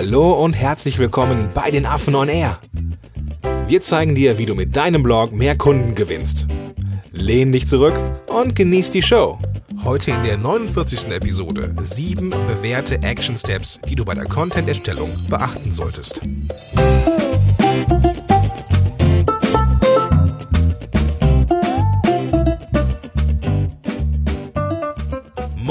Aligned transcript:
Hallo 0.00 0.32
und 0.44 0.52
herzlich 0.52 1.00
willkommen 1.00 1.48
bei 1.54 1.72
den 1.72 1.84
Affen 1.84 2.14
on 2.14 2.28
Air. 2.28 2.60
Wir 3.66 3.82
zeigen 3.82 4.14
dir, 4.14 4.38
wie 4.38 4.46
du 4.46 4.54
mit 4.54 4.76
deinem 4.76 5.02
Blog 5.02 5.32
mehr 5.32 5.58
Kunden 5.58 5.96
gewinnst. 5.96 6.46
Lehn 7.10 7.50
dich 7.50 7.66
zurück 7.66 8.00
und 8.28 8.54
genieß 8.54 8.92
die 8.92 9.02
Show. 9.02 9.40
Heute 9.82 10.12
in 10.12 10.22
der 10.22 10.36
49. 10.36 11.10
Episode 11.10 11.74
sieben 11.82 12.30
bewährte 12.30 13.02
Action 13.02 13.36
Steps, 13.36 13.80
die 13.88 13.96
du 13.96 14.04
bei 14.04 14.14
der 14.14 14.26
Content-Erstellung 14.26 15.10
beachten 15.28 15.72
solltest. 15.72 16.20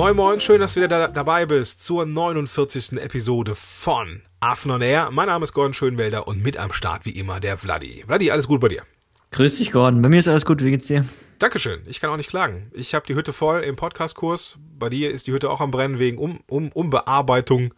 Moin 0.08 0.16
Moin, 0.16 0.40
schön, 0.40 0.62
dass 0.62 0.74
du 0.74 0.80
wieder 0.80 0.88
da 0.88 1.08
dabei 1.10 1.46
bist 1.46 1.86
zur 1.86 2.06
49. 2.06 2.94
Episode 2.94 3.56
von 3.56 4.22
Affen 4.40 4.72
on 4.72 4.82
Air. 4.82 5.10
Mein 5.12 5.28
Name 5.28 5.44
ist 5.44 5.52
Gordon 5.52 5.74
Schönwelder 5.74 6.30
und 6.30 6.42
mit 6.42 6.56
am 6.56 6.72
Start 6.72 7.06
wie 7.06 7.10
immer 7.10 7.42
der 7.42 7.58
Vladi. 7.58 8.06
Vladi, 8.08 8.32
alles 8.32 8.48
gut 8.48 8.62
bei 8.62 8.70
dir? 8.70 8.84
Grüß 9.32 9.58
dich, 9.58 9.70
Gordon. 9.70 10.02
Bei 10.02 10.08
mir 10.08 10.22
ist 10.22 10.30
alles 10.30 10.46
gut. 10.46 10.64
Wie 10.64 10.72
geht's 10.72 10.88
dir? 10.88 11.04
Dankeschön. 11.40 11.82
Ich 11.88 12.00
kann 12.00 12.10
auch 12.10 12.16
nicht 12.16 12.30
klagen. 12.30 12.72
Ich 12.72 12.96
habe 12.96 13.06
die 13.06 13.16
Hütte 13.16 13.34
voll 13.34 13.64
im 13.64 13.76
Podcastkurs. 13.76 14.58
Bei 14.80 14.88
dir 14.88 15.12
ist 15.12 15.28
die 15.28 15.34
Hütte 15.34 15.50
auch 15.50 15.60
am 15.60 15.72
Brennen 15.72 16.00
wegen 16.00 16.20
um, 16.20 16.40
um, 16.48 16.72
Umbearbeitung 16.72 17.74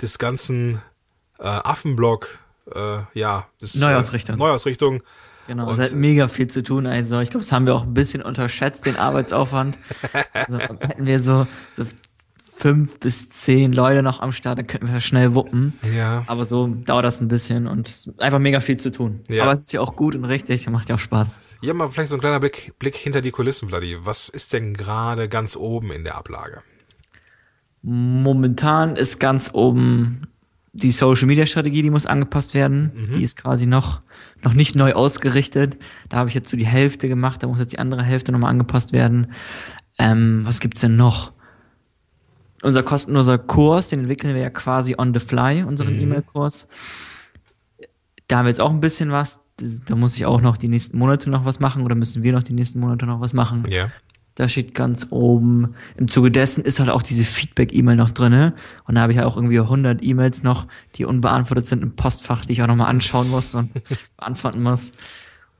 des 0.00 0.20
ganzen 0.20 0.80
äh, 1.40 1.42
Affenblog. 1.42 2.38
Äh, 2.72 2.98
ja, 3.14 3.48
des, 3.60 3.74
Neuausrichtung. 3.74 4.36
Äh, 4.36 4.38
Neuausrichtung. 4.38 5.02
Genau, 5.46 5.70
es 5.70 5.78
hat 5.78 5.92
mega 5.92 6.28
viel 6.28 6.46
zu 6.46 6.62
tun. 6.62 6.86
Also 6.86 7.20
ich 7.20 7.30
glaube, 7.30 7.44
das 7.44 7.52
haben 7.52 7.66
wir 7.66 7.74
auch 7.74 7.84
ein 7.84 7.94
bisschen 7.94 8.22
unterschätzt, 8.22 8.86
den 8.86 8.96
Arbeitsaufwand. 8.96 9.76
also 10.32 10.58
hätten 10.58 11.06
wir 11.06 11.20
so, 11.20 11.46
so 11.72 11.84
fünf 12.54 12.98
bis 13.00 13.28
zehn 13.30 13.72
Leute 13.72 14.02
noch 14.02 14.20
am 14.20 14.32
Start, 14.32 14.58
dann 14.58 14.66
könnten 14.66 14.90
wir 14.90 15.00
schnell 15.00 15.34
wuppen. 15.34 15.78
Ja. 15.94 16.24
Aber 16.26 16.44
so 16.44 16.68
dauert 16.68 17.04
das 17.04 17.20
ein 17.20 17.28
bisschen 17.28 17.66
und 17.66 18.10
einfach 18.18 18.38
mega 18.38 18.60
viel 18.60 18.76
zu 18.76 18.90
tun. 18.90 19.20
Ja. 19.28 19.42
Aber 19.42 19.52
es 19.52 19.62
ist 19.62 19.72
ja 19.72 19.80
auch 19.80 19.96
gut 19.96 20.14
und 20.14 20.24
richtig 20.24 20.66
und 20.66 20.72
macht 20.72 20.88
ja 20.88 20.94
auch 20.94 21.00
Spaß. 21.00 21.38
Ja, 21.60 21.74
mal 21.74 21.90
vielleicht 21.90 22.10
so 22.10 22.16
ein 22.16 22.20
kleiner 22.20 22.40
Blick, 22.40 22.72
Blick 22.78 22.94
hinter 22.96 23.20
die 23.20 23.32
Kulissen, 23.32 23.68
Vladi. 23.68 23.98
Was 24.00 24.28
ist 24.28 24.52
denn 24.52 24.74
gerade 24.74 25.28
ganz 25.28 25.56
oben 25.56 25.90
in 25.92 26.04
der 26.04 26.16
Ablage? 26.16 26.62
Momentan 27.82 28.96
ist 28.96 29.18
ganz 29.18 29.50
oben 29.52 30.22
die 30.74 30.90
Social 30.90 31.26
Media 31.26 31.46
Strategie, 31.46 31.82
die 31.82 31.90
muss 31.90 32.04
angepasst 32.04 32.52
werden. 32.54 32.92
Mhm. 32.94 33.12
Die 33.14 33.22
ist 33.22 33.36
quasi 33.36 33.66
noch, 33.66 34.02
noch 34.42 34.52
nicht 34.54 34.74
neu 34.76 34.92
ausgerichtet. 34.92 35.78
Da 36.08 36.18
habe 36.18 36.28
ich 36.28 36.34
jetzt 36.34 36.50
so 36.50 36.56
die 36.56 36.66
Hälfte 36.66 37.08
gemacht, 37.08 37.42
da 37.42 37.46
muss 37.46 37.60
jetzt 37.60 37.72
die 37.72 37.78
andere 37.78 38.02
Hälfte 38.02 38.32
nochmal 38.32 38.50
angepasst 38.50 38.92
werden. 38.92 39.32
Ähm, 39.98 40.42
was 40.44 40.58
gibt's 40.60 40.80
denn 40.80 40.96
noch? 40.96 41.32
Unser 42.62 42.82
kostenloser 42.82 43.38
Kurs, 43.38 43.88
den 43.90 44.00
entwickeln 44.00 44.34
wir 44.34 44.42
ja 44.42 44.50
quasi 44.50 44.96
on 44.98 45.14
the 45.14 45.20
fly, 45.20 45.62
unseren 45.62 45.94
Mhm. 45.94 46.00
E-Mail-Kurs. 46.02 46.66
Da 48.26 48.38
haben 48.38 48.46
wir 48.46 48.50
jetzt 48.50 48.60
auch 48.60 48.70
ein 48.70 48.80
bisschen 48.80 49.10
was. 49.12 49.40
Da 49.86 49.94
muss 49.94 50.16
ich 50.16 50.26
auch 50.26 50.40
noch 50.40 50.56
die 50.56 50.68
nächsten 50.68 50.98
Monate 50.98 51.30
noch 51.30 51.44
was 51.44 51.60
machen 51.60 51.82
oder 51.82 51.94
müssen 51.94 52.24
wir 52.24 52.32
noch 52.32 52.42
die 52.42 52.54
nächsten 52.54 52.80
Monate 52.80 53.06
noch 53.06 53.20
was 53.20 53.32
machen. 53.34 53.64
Ja. 53.68 53.90
Da 54.36 54.48
steht 54.48 54.74
ganz 54.74 55.06
oben, 55.10 55.74
im 55.96 56.08
Zuge 56.08 56.30
dessen 56.30 56.64
ist 56.64 56.80
halt 56.80 56.90
auch 56.90 57.02
diese 57.02 57.24
Feedback-E-Mail 57.24 57.94
noch 57.94 58.10
drinne 58.10 58.54
Und 58.86 58.96
da 58.96 59.02
habe 59.02 59.12
ich 59.12 59.18
ja 59.18 59.26
auch 59.26 59.36
irgendwie 59.36 59.60
100 59.60 60.02
E-Mails 60.02 60.42
noch, 60.42 60.66
die 60.96 61.04
unbeantwortet 61.04 61.66
sind 61.66 61.82
im 61.82 61.94
Postfach, 61.94 62.44
die 62.44 62.52
ich 62.52 62.62
auch 62.62 62.66
nochmal 62.66 62.88
anschauen 62.88 63.30
muss 63.30 63.54
und 63.54 63.72
beantworten 64.16 64.62
muss. 64.62 64.92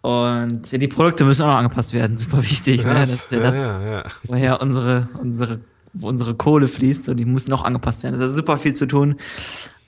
Und 0.00 0.70
ja, 0.70 0.78
die 0.78 0.88
Produkte 0.88 1.24
müssen 1.24 1.42
auch 1.42 1.48
noch 1.48 1.56
angepasst 1.56 1.94
werden, 1.94 2.16
super 2.16 2.42
wichtig. 2.42 2.84
ne? 2.84 2.94
Das 2.94 3.10
ist 3.10 3.32
ja 3.32 3.40
das, 3.40 3.62
ja, 3.62 3.90
ja. 3.90 4.04
woher 4.24 4.60
unsere, 4.60 5.08
unsere, 5.18 5.60
wo 5.92 6.08
unsere 6.08 6.34
Kohle 6.34 6.68
fließt 6.68 7.08
und 7.08 7.16
die 7.16 7.24
müssen 7.24 7.52
auch 7.52 7.64
angepasst 7.64 8.02
werden. 8.02 8.18
Das 8.18 8.30
ist 8.30 8.36
super 8.36 8.58
viel 8.58 8.74
zu 8.74 8.86
tun. 8.86 9.16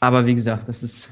Aber 0.01 0.25
wie 0.27 0.35
gesagt, 0.35 0.69
das 0.69 0.83
ist 0.83 1.09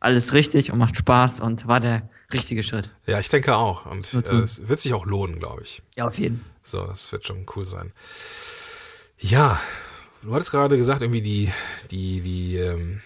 alles 0.00 0.32
richtig 0.32 0.72
und 0.72 0.78
macht 0.78 0.96
Spaß 0.96 1.40
und 1.40 1.66
war 1.66 1.80
der 1.80 2.08
richtige 2.32 2.62
Schritt. 2.62 2.90
Ja, 3.06 3.20
ich 3.20 3.28
denke 3.28 3.56
auch. 3.56 3.86
Und 3.86 4.12
äh, 4.14 4.32
es 4.38 4.68
wird 4.68 4.80
sich 4.80 4.94
auch 4.94 5.06
lohnen, 5.06 5.38
glaube 5.38 5.62
ich. 5.62 5.82
Ja, 5.96 6.06
auf 6.06 6.18
jeden. 6.18 6.44
So, 6.62 6.84
das 6.84 7.12
wird 7.12 7.26
schon 7.26 7.46
cool 7.54 7.64
sein. 7.64 7.92
Ja, 9.18 9.60
du 10.22 10.34
hattest 10.34 10.50
gerade 10.50 10.76
gesagt, 10.76 11.02
irgendwie 11.02 11.22
die, 11.22 11.52
die, 11.90 12.20
die, 12.20 12.56
ähm, 12.56 13.00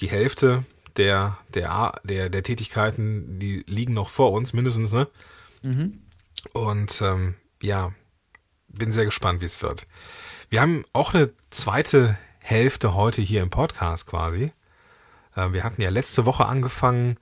die 0.00 0.08
Hälfte 0.08 0.64
der, 0.96 1.38
der, 1.54 2.00
der, 2.04 2.28
der 2.28 2.42
Tätigkeiten, 2.42 3.38
die 3.38 3.64
liegen 3.66 3.94
noch 3.94 4.08
vor 4.08 4.32
uns, 4.32 4.52
mindestens, 4.52 4.92
ne? 4.92 5.08
Mhm. 5.62 6.02
Und 6.52 7.02
ähm, 7.02 7.34
ja, 7.62 7.92
bin 8.68 8.92
sehr 8.92 9.04
gespannt, 9.04 9.40
wie 9.40 9.46
es 9.46 9.62
wird. 9.62 9.86
Wir 10.48 10.60
haben 10.60 10.84
auch 10.92 11.14
eine 11.14 11.32
zweite 11.50 12.18
Hälfte 12.42 12.94
heute 12.94 13.22
hier 13.22 13.42
im 13.42 13.50
Podcast 13.50 14.06
quasi. 14.06 14.52
Äh, 15.36 15.52
wir 15.52 15.64
hatten 15.64 15.82
ja 15.82 15.90
letzte 15.90 16.26
Woche 16.26 16.46
angefangen, 16.46 17.16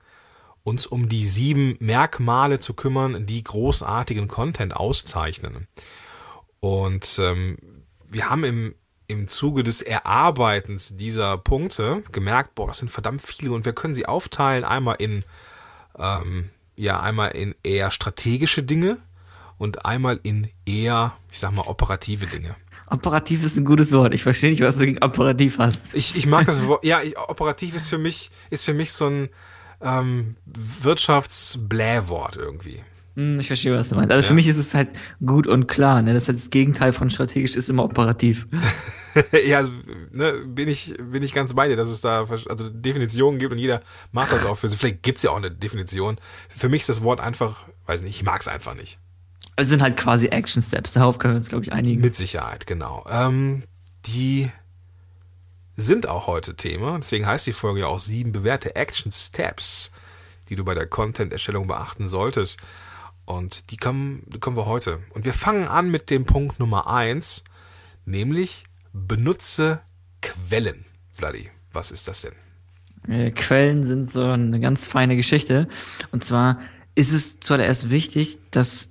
uns 0.63 0.87
um 0.87 1.09
die 1.09 1.25
sieben 1.25 1.77
Merkmale 1.79 2.59
zu 2.59 2.73
kümmern, 2.73 3.25
die 3.25 3.43
großartigen 3.43 4.27
Content 4.27 4.75
auszeichnen. 4.75 5.67
Und 6.59 7.19
ähm, 7.21 7.57
wir 8.07 8.29
haben 8.29 8.43
im, 8.43 8.75
im 9.07 9.27
Zuge 9.27 9.63
des 9.63 9.81
Erarbeitens 9.81 10.97
dieser 10.97 11.37
Punkte 11.37 12.03
gemerkt, 12.11 12.55
boah, 12.55 12.67
das 12.67 12.79
sind 12.79 12.89
verdammt 12.89 13.21
viele 13.21 13.51
und 13.51 13.65
wir 13.65 13.73
können 13.73 13.95
sie 13.95 14.05
aufteilen 14.05 14.63
einmal 14.63 14.97
in 14.99 15.23
ähm, 15.97 16.49
ja 16.75 16.99
einmal 16.99 17.31
in 17.31 17.55
eher 17.63 17.91
strategische 17.91 18.63
Dinge 18.63 18.97
und 19.57 19.85
einmal 19.85 20.19
in 20.23 20.47
eher, 20.65 21.13
ich 21.31 21.39
sag 21.39 21.51
mal, 21.51 21.67
operative 21.67 22.25
Dinge. 22.25 22.55
Operativ 22.89 23.43
ist 23.43 23.57
ein 23.57 23.65
gutes 23.65 23.91
Wort. 23.91 24.13
Ich 24.13 24.23
verstehe 24.23 24.49
nicht, 24.49 24.61
was 24.61 24.77
du 24.77 24.85
gegen 24.85 25.03
operativ 25.03 25.59
hast. 25.59 25.93
Ich, 25.93 26.15
ich 26.15 26.25
mag 26.25 26.45
das 26.45 26.65
Wort, 26.67 26.83
ja, 26.83 27.01
ich, 27.01 27.17
operativ 27.17 27.75
ist 27.75 27.89
für 27.89 27.97
mich, 27.97 28.31
ist 28.49 28.65
für 28.65 28.73
mich 28.73 28.93
so 28.93 29.07
ein 29.07 29.29
ähm, 29.81 30.35
Wirtschaftsblähwort 30.45 32.35
irgendwie. 32.37 32.81
Hm, 33.15 33.39
ich 33.39 33.47
verstehe, 33.47 33.75
was 33.75 33.89
du 33.89 33.95
meinst. 33.95 34.11
Also 34.11 34.23
Ja. 34.23 34.27
für 34.29 34.33
mich 34.33 34.47
ist 34.47 34.57
es 34.57 34.73
halt 34.73 34.89
gut 35.25 35.47
und 35.47 35.67
klar. 35.67 36.01
Ne? 36.01 36.13
Das 36.13 36.23
ist 36.23 36.27
halt 36.29 36.37
das 36.37 36.49
Gegenteil 36.49 36.93
von 36.93 37.09
strategisch, 37.09 37.55
ist 37.55 37.69
immer 37.69 37.83
operativ. 37.83 38.45
ja, 39.45 39.57
also, 39.57 39.71
ne, 40.11 40.33
bin 40.45 40.67
ich, 40.69 40.93
bin 40.97 41.23
ich 41.23 41.33
ganz 41.33 41.53
bei 41.53 41.67
dir, 41.67 41.75
dass 41.75 41.89
es 41.89 42.01
da 42.01 42.25
also 42.29 42.69
Definitionen 42.69 43.39
gibt 43.39 43.51
und 43.51 43.57
jeder 43.57 43.81
macht 44.11 44.31
das 44.31 44.45
auch 44.45 44.55
für 44.55 44.69
sich. 44.69 44.79
Vielleicht 44.79 45.03
gibt's 45.03 45.23
ja 45.23 45.31
auch 45.31 45.37
eine 45.37 45.51
Definition. 45.51 46.17
Für 46.49 46.69
mich 46.69 46.81
ist 46.81 46.89
das 46.89 47.03
Wort 47.03 47.19
einfach, 47.19 47.65
weiß 47.87 48.01
nicht, 48.03 48.15
ich 48.15 48.23
mag's 48.23 48.47
einfach 48.47 48.75
nicht. 48.75 48.99
Es 49.55 49.67
sind 49.67 49.81
halt 49.81 49.97
quasi 49.97 50.27
Action 50.27 50.61
Steps. 50.61 50.93
Darauf 50.93 51.19
können 51.19 51.33
wir 51.33 51.37
uns, 51.39 51.49
glaube 51.49 51.65
ich, 51.65 51.73
einigen. 51.73 51.99
Mit 51.99 52.15
Sicherheit, 52.15 52.65
genau. 52.67 53.05
Ähm, 53.11 53.63
die 54.05 54.49
sind 55.79 56.07
auch 56.07 56.27
heute 56.27 56.55
Thema. 56.55 56.97
Deswegen 56.99 57.25
heißt 57.25 57.47
die 57.47 57.53
Folge 57.53 57.81
ja 57.81 57.87
auch 57.87 57.99
sieben 57.99 58.31
bewährte 58.31 58.75
Action 58.75 59.11
Steps, 59.11 59.91
die 60.49 60.55
du 60.55 60.65
bei 60.65 60.73
der 60.73 60.87
Content-Erstellung 60.87 61.67
beachten 61.67 62.07
solltest. 62.07 62.59
Und 63.25 63.71
die 63.71 63.77
kommen, 63.77 64.23
die 64.27 64.39
kommen 64.39 64.57
wir 64.57 64.65
heute. 64.65 64.99
Und 65.11 65.25
wir 65.25 65.33
fangen 65.33 65.67
an 65.67 65.89
mit 65.89 66.09
dem 66.09 66.25
Punkt 66.25 66.59
Nummer 66.59 66.87
eins, 66.87 67.43
nämlich 68.05 68.63
benutze 68.91 69.81
Quellen. 70.21 70.85
Vladi, 71.13 71.49
was 71.71 71.91
ist 71.91 72.07
das 72.07 72.21
denn? 72.23 72.33
Äh, 73.07 73.31
Quellen 73.31 73.85
sind 73.85 74.11
so 74.11 74.23
eine 74.23 74.59
ganz 74.59 74.83
feine 74.83 75.15
Geschichte. 75.15 75.69
Und 76.11 76.23
zwar 76.23 76.59
ist 76.95 77.13
es 77.13 77.39
zuallererst 77.39 77.89
wichtig, 77.89 78.39
dass 78.51 78.89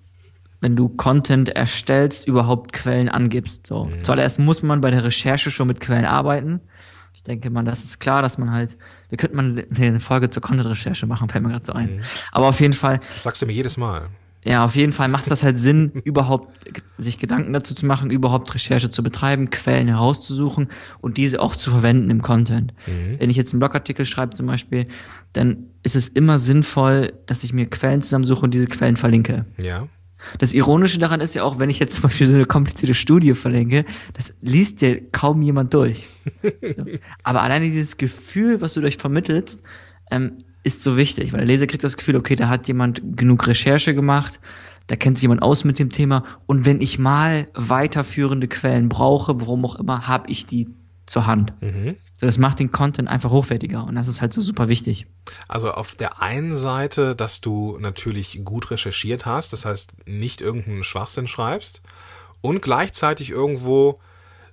wenn 0.61 0.75
du 0.77 0.89
Content 0.89 1.51
erstellst, 1.51 2.27
überhaupt 2.27 2.73
Quellen 2.73 3.09
angibst. 3.09 3.67
So. 3.67 3.91
Zuallererst 4.03 4.39
muss 4.39 4.63
man 4.63 4.81
bei 4.81 4.91
der 4.91 5.05
Recherche 5.05 5.51
schon 5.51 5.69
mit 5.69 5.81
Quellen 5.81 6.05
arbeiten. 6.05 6.61
Ich 7.15 7.23
denke 7.23 7.51
mal, 7.51 7.65
das 7.65 7.85
ist 7.85 7.99
klar, 8.01 8.23
dass 8.23 8.39
man 8.39 8.51
halt, 8.53 8.77
wir 9.09 9.19
könnten 9.19 9.37
mal 9.37 9.67
eine 9.77 10.01
Folge 10.01 10.31
zur 10.31 10.41
Content-Recherche 10.43 11.07
machen, 11.07 11.29
fällt 11.29 11.43
mir 11.45 11.51
gerade 11.51 11.65
so 11.65 11.73
ein. 11.73 12.03
Aber 12.33 12.47
auf 12.49 12.61
jeden 12.61 12.75
Fall, 12.75 13.01
Das 13.15 13.25
sagst 13.25 13.43
du 13.43 13.47
mir 13.47 13.53
jedes 13.53 13.77
Mal. 13.77 14.09
ja, 14.45 14.65
auf 14.65 14.77
jeden 14.77 14.93
Fall 14.93 15.09
macht 15.09 15.29
das 15.31 15.43
halt 15.43 15.59
Sinn, 15.59 15.91
überhaupt 16.05 16.55
sich 16.97 17.19
Gedanken 17.19 17.53
dazu 17.53 17.75
zu 17.75 17.87
machen, 17.87 18.11
überhaupt 18.11 18.55
Recherche 18.55 18.91
zu 18.91 19.03
betreiben, 19.03 19.51
Quellen 19.51 19.89
herauszusuchen 19.89 20.69
und 21.01 21.17
diese 21.17 21.41
auch 21.41 21.57
zu 21.57 21.71
verwenden 21.73 22.09
im 22.11 22.23
Content. 22.23 22.73
Wenn 23.19 23.31
ich 23.31 23.37
jetzt 23.37 23.53
einen 23.53 23.61
Blogartikel 23.61 24.07
schreibe 24.07 24.35
zum 24.37 24.47
Beispiel, 24.47 24.87
dann 25.33 25.65
ist 25.83 25.97
es 25.97 26.07
immer 26.09 26.39
sinnvoll, 26.39 27.13
dass 27.27 27.43
ich 27.43 27.53
mir 27.53 27.67
Quellen 27.67 28.01
zusammensuche 28.01 28.43
und 28.43 28.53
diese 28.55 28.69
Quellen 28.69 28.97
verlinke. 28.97 29.45
Ja. 29.61 29.89
Das 30.39 30.55
Ironische 30.55 30.99
daran 30.99 31.21
ist 31.21 31.35
ja 31.35 31.45
auch, 31.45 31.59
wenn 31.59 31.71
ich 31.71 31.79
jetzt 31.79 31.95
zum 31.95 32.03
Beispiel 32.03 32.27
so 32.27 32.35
eine 32.35 32.47
komplizierte 32.47 32.95
Studie 32.95 33.35
verlinke, 33.35 33.85
das 34.15 34.35
liest 34.41 34.83
ja 34.83 34.95
kaum 35.13 35.43
jemand 35.43 35.75
durch. 35.75 36.07
So. 36.43 36.85
Aber 37.23 37.43
alleine 37.43 37.67
dieses 37.67 37.97
Gefühl, 37.97 38.61
was 38.61 38.75
du 38.75 38.81
durch 38.81 38.97
vermittelst, 38.97 39.63
ähm, 40.11 40.33
ist 40.65 40.83
so 40.83 40.97
wichtig, 40.97 41.33
weil 41.33 41.39
der 41.39 41.47
Leser 41.47 41.67
kriegt 41.67 41.85
das 41.85 41.97
Gefühl, 41.97 42.17
okay, 42.17 42.37
da 42.37 42.49
hat 42.49 42.69
jemand 42.69 43.01
genug 43.17 43.47
Recherche 43.47 43.95
gemacht, 43.95 44.41
da 44.87 44.97
kennt 44.97 45.17
sich 45.17 45.23
jemand 45.23 45.43
aus 45.43 45.65
mit 45.65 45.79
dem 45.79 45.91
Thema 45.91 46.25
und 46.47 46.67
wenn 46.67 46.81
ich 46.81 46.99
mal 46.99 47.47
weiterführende 47.55 48.49
Quellen 48.49 48.89
brauche, 48.89 49.41
warum 49.41 49.65
auch 49.65 49.77
immer, 49.77 50.09
habe 50.09 50.31
ich 50.31 50.47
die 50.47 50.69
zur 51.09 51.27
Hand. 51.27 51.53
So, 52.19 52.27
das 52.27 52.39
macht 52.39 52.59
den 52.59 52.71
Content 52.71 53.09
einfach 53.09 53.31
hochwertiger 53.31 53.85
und 53.85 53.95
das 53.95 54.09
ist 54.09 54.21
halt 54.21 54.33
so 54.33 54.41
super 54.41 54.69
wichtig. 54.69 55.07
Also 55.49 55.73
auf 55.73 55.95
der 55.95 56.23
einen 56.23 56.55
Seite, 56.55 57.17
dass 57.17 57.41
du 57.41 57.79
natürlich 57.81 58.45
gut 58.45 58.71
recherchiert 58.71 59.27
hast, 59.27 59.53
das 59.53 59.65
heißt 59.65 60.07
nicht 60.07 60.41
irgendeinen 60.41 60.85
Schwachsinn 60.85 61.27
schreibst 61.27 61.83
und 62.41 62.63
gleichzeitig 62.63 63.31
irgendwo 63.31 64.01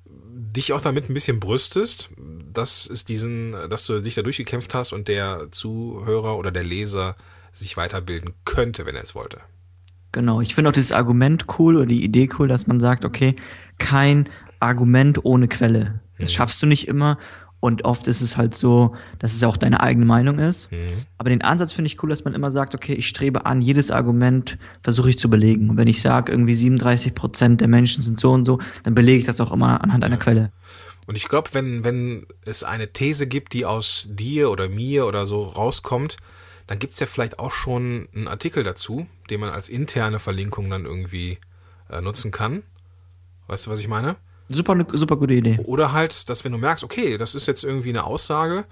dich 0.06 0.74
auch 0.74 0.82
damit 0.82 1.10
ein 1.10 1.14
bisschen 1.14 1.40
brüstest, 1.40 2.12
dass 2.52 2.90
es 2.90 3.06
diesen, 3.06 3.52
dass 3.70 3.86
du 3.86 4.02
dich 4.02 4.16
da 4.16 4.22
durchgekämpft 4.22 4.74
hast 4.74 4.94
und 4.94 5.08
der 5.08 5.48
Zuhörer 5.52 6.38
oder 6.38 6.52
der 6.52 6.64
Leser 6.64 7.16
sich 7.52 7.78
weiterbilden 7.78 8.34
könnte, 8.44 8.86
wenn 8.86 8.96
er 8.96 9.04
es 9.04 9.16
wollte. 9.16 9.40
Genau, 10.12 10.40
ich 10.42 10.56
finde 10.56 10.70
auch 10.70 10.74
dieses 10.74 10.94
Argument 10.94 11.46
cool 11.60 11.76
oder 11.78 11.86
die 11.86 12.04
Idee 12.04 12.30
cool, 12.40 12.48
dass 12.48 12.68
man 12.68 12.80
sagt, 12.80 13.04
okay, 13.04 13.36
kein 13.78 14.30
Argument 14.60 15.26
ohne 15.26 15.48
Quelle. 15.48 16.00
Das 16.20 16.32
Mhm. 16.32 16.36
schaffst 16.36 16.62
du 16.62 16.66
nicht 16.66 16.88
immer 16.88 17.18
und 17.60 17.84
oft 17.86 18.08
ist 18.08 18.22
es 18.22 18.38
halt 18.38 18.56
so, 18.56 18.96
dass 19.20 19.34
es 19.34 19.44
auch 19.44 19.58
deine 19.58 19.82
eigene 19.82 20.06
Meinung 20.06 20.38
ist. 20.40 20.72
Mhm. 20.72 21.06
Aber 21.18 21.30
den 21.30 21.42
Ansatz 21.42 21.74
finde 21.74 21.88
ich 21.88 22.02
cool, 22.04 22.10
dass 22.10 22.24
man 22.24 22.34
immer 22.34 22.52
sagt, 22.52 22.76
okay, 22.76 22.94
ich 22.94 23.08
strebe 23.08 23.46
an, 23.48 23.62
jedes 23.62 23.90
Argument 23.92 24.58
versuche 24.84 25.10
ich 25.10 25.18
zu 25.20 25.30
belegen. 25.30 25.70
Und 25.72 25.78
wenn 25.78 25.88
ich 25.88 26.02
sage, 26.02 26.32
irgendwie 26.32 26.54
37 26.54 27.16
Prozent 27.16 27.62
der 27.62 27.68
Menschen 27.68 28.04
sind 28.04 28.20
so 28.20 28.32
und 28.32 28.46
so, 28.46 28.60
dann 28.84 28.94
belege 28.96 29.20
ich 29.20 29.26
das 29.26 29.42
auch 29.42 29.52
immer 29.52 29.84
anhand 29.84 30.06
einer 30.06 30.18
Quelle. 30.18 30.52
Und 31.08 31.16
ich 31.18 31.28
glaube, 31.28 31.50
wenn, 31.54 31.84
wenn 31.84 32.26
es 32.46 32.64
eine 32.64 32.92
These 32.94 33.28
gibt, 33.28 33.54
die 33.54 33.66
aus 33.66 34.08
dir 34.12 34.50
oder 34.52 34.70
mir 34.70 35.06
oder 35.06 35.26
so 35.26 35.44
rauskommt, 35.44 36.18
dann 36.68 36.80
gibt's 36.80 37.00
ja 37.00 37.06
vielleicht 37.06 37.38
auch 37.40 37.52
schon 37.52 38.08
einen 38.16 38.28
Artikel 38.28 38.64
dazu, 38.64 39.06
den 39.30 39.40
man 39.40 39.50
als 39.52 39.70
interne 39.70 40.18
Verlinkung 40.20 40.68
dann 40.70 40.86
irgendwie 40.86 41.38
äh, 41.92 42.02
nutzen 42.02 42.32
kann. 42.32 42.64
Weißt 43.48 43.68
du, 43.68 43.72
was 43.72 43.80
ich 43.80 43.88
meine? 43.88 44.16
Super, 44.50 44.86
super 44.94 45.18
gute 45.18 45.34
Idee. 45.34 45.60
Oder 45.66 45.92
halt, 45.92 46.30
dass 46.30 46.44
wenn 46.44 46.52
du 46.52 46.58
merkst, 46.58 46.84
okay, 46.84 47.18
das 47.18 47.36
ist 47.36 47.48
jetzt 47.48 47.64
irgendwie 47.64 47.90
eine 47.90 48.04
Aussage, 48.04 48.66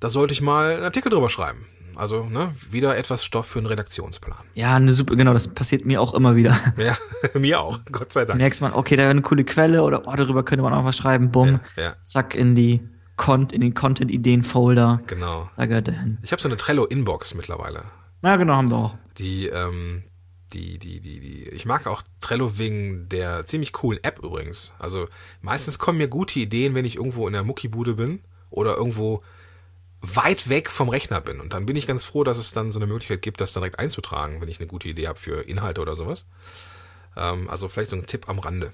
da 0.00 0.08
sollte 0.08 0.32
ich 0.32 0.40
mal 0.40 0.74
einen 0.74 0.84
Artikel 0.84 1.10
drüber 1.10 1.28
schreiben. 1.28 1.66
Also, 1.96 2.24
ne, 2.24 2.54
wieder 2.70 2.96
etwas 2.96 3.24
Stoff 3.24 3.46
für 3.46 3.58
einen 3.58 3.66
Redaktionsplan. 3.66 4.38
Ja, 4.54 4.74
eine 4.76 4.92
super, 4.92 5.16
genau, 5.16 5.34
das 5.34 5.48
passiert 5.48 5.84
mir 5.84 6.00
auch 6.00 6.14
immer 6.14 6.34
wieder. 6.34 6.58
Ja, 6.78 6.96
mir 7.38 7.60
auch, 7.60 7.78
Gott 7.92 8.12
sei 8.12 8.24
Dank. 8.24 8.38
Merkst 8.40 8.62
man, 8.62 8.72
okay, 8.72 8.96
da 8.96 9.02
wäre 9.02 9.10
eine 9.10 9.20
coole 9.22 9.44
Quelle 9.44 9.82
oder 9.82 10.06
oh, 10.06 10.16
darüber 10.16 10.42
könnte 10.42 10.62
man 10.62 10.72
auch 10.72 10.84
was 10.84 10.96
schreiben, 10.96 11.30
bumm, 11.30 11.60
Ja, 11.76 11.82
ja. 11.82 11.94
zack, 12.02 12.34
in 12.34 12.54
die 12.54 12.80
in 13.28 13.60
den 13.60 13.74
Content-Ideen-Folder. 13.74 15.02
Genau. 15.06 15.50
Da 15.54 15.66
gehört 15.66 15.88
der 15.88 16.00
hin. 16.00 16.18
Ich 16.22 16.32
habe 16.32 16.40
so 16.40 16.48
eine 16.48 16.56
Trello-Inbox 16.56 17.34
mittlerweile. 17.34 17.84
Ja, 18.22 18.36
genau, 18.36 18.54
haben 18.54 18.70
wir 18.70 18.76
auch. 18.78 18.94
Die, 19.18 19.46
ähm, 19.48 20.04
die, 20.52 20.78
die, 20.78 21.00
die, 21.00 21.20
die, 21.20 21.48
ich 21.48 21.66
mag 21.66 21.86
auch 21.86 22.02
Trello 22.20 22.58
wegen 22.58 23.08
der 23.08 23.46
ziemlich 23.46 23.72
coolen 23.72 24.02
App 24.02 24.18
übrigens. 24.22 24.74
Also 24.78 25.08
meistens 25.40 25.78
kommen 25.78 25.98
mir 25.98 26.08
gute 26.08 26.38
Ideen, 26.38 26.74
wenn 26.74 26.84
ich 26.84 26.96
irgendwo 26.96 27.26
in 27.26 27.32
der 27.32 27.44
Muckibude 27.44 27.94
bin 27.94 28.20
oder 28.50 28.76
irgendwo 28.76 29.22
weit 30.00 30.48
weg 30.48 30.70
vom 30.70 30.88
Rechner 30.88 31.20
bin. 31.20 31.40
Und 31.40 31.52
dann 31.52 31.66
bin 31.66 31.76
ich 31.76 31.86
ganz 31.86 32.04
froh, 32.04 32.24
dass 32.24 32.38
es 32.38 32.52
dann 32.52 32.72
so 32.72 32.78
eine 32.78 32.86
Möglichkeit 32.86 33.22
gibt, 33.22 33.40
das 33.40 33.52
direkt 33.52 33.78
einzutragen, 33.78 34.40
wenn 34.40 34.48
ich 34.48 34.58
eine 34.58 34.66
gute 34.66 34.88
Idee 34.88 35.08
habe 35.08 35.18
für 35.18 35.42
Inhalte 35.42 35.80
oder 35.80 35.94
sowas. 35.94 36.26
Ähm, 37.16 37.48
also 37.48 37.68
vielleicht 37.68 37.90
so 37.90 37.96
ein 37.96 38.06
Tipp 38.06 38.28
am 38.28 38.38
Rande. 38.38 38.72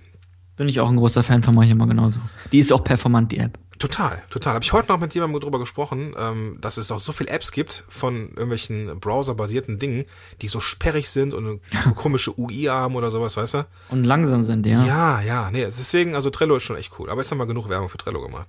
Bin 0.56 0.68
ich 0.68 0.80
auch 0.80 0.88
ein 0.88 0.96
großer 0.96 1.22
Fan 1.22 1.42
von 1.42 1.54
manchmal 1.54 1.88
genauso. 1.88 2.20
Die 2.52 2.58
ist 2.58 2.72
auch 2.72 2.82
performant, 2.82 3.32
die 3.32 3.38
App. 3.38 3.58
Total, 3.78 4.22
total. 4.30 4.54
Habe 4.54 4.64
ich 4.64 4.72
heute 4.72 4.88
noch 4.88 4.98
mit 4.98 5.14
jemandem 5.14 5.40
drüber 5.40 5.58
gesprochen, 5.58 6.14
ähm, 6.18 6.56
dass 6.60 6.76
es 6.76 6.90
auch 6.90 6.98
so 6.98 7.12
viele 7.12 7.30
Apps 7.30 7.52
gibt 7.52 7.84
von 7.88 8.28
irgendwelchen 8.30 8.98
browserbasierten 9.00 9.78
Dingen, 9.78 10.04
die 10.40 10.48
so 10.48 10.60
sperrig 10.60 11.10
sind 11.10 11.34
und 11.34 11.60
eine 11.84 11.94
komische 11.94 12.38
UI 12.38 12.64
haben 12.64 12.96
oder 12.96 13.10
sowas, 13.10 13.36
weißt 13.36 13.54
du? 13.54 13.66
Und 13.90 14.04
langsam 14.04 14.42
sind, 14.42 14.64
ja. 14.66 14.84
Ja, 14.84 15.20
ja, 15.20 15.50
nee, 15.50 15.64
deswegen, 15.64 16.14
also 16.14 16.30
Trello 16.30 16.56
ist 16.56 16.62
schon 16.62 16.76
echt 16.76 16.92
cool. 16.98 17.10
Aber 17.10 17.20
jetzt 17.20 17.30
haben 17.30 17.38
wir 17.38 17.46
genug 17.46 17.68
Werbung 17.68 17.88
für 17.88 17.98
Trello 17.98 18.22
gemacht. 18.22 18.46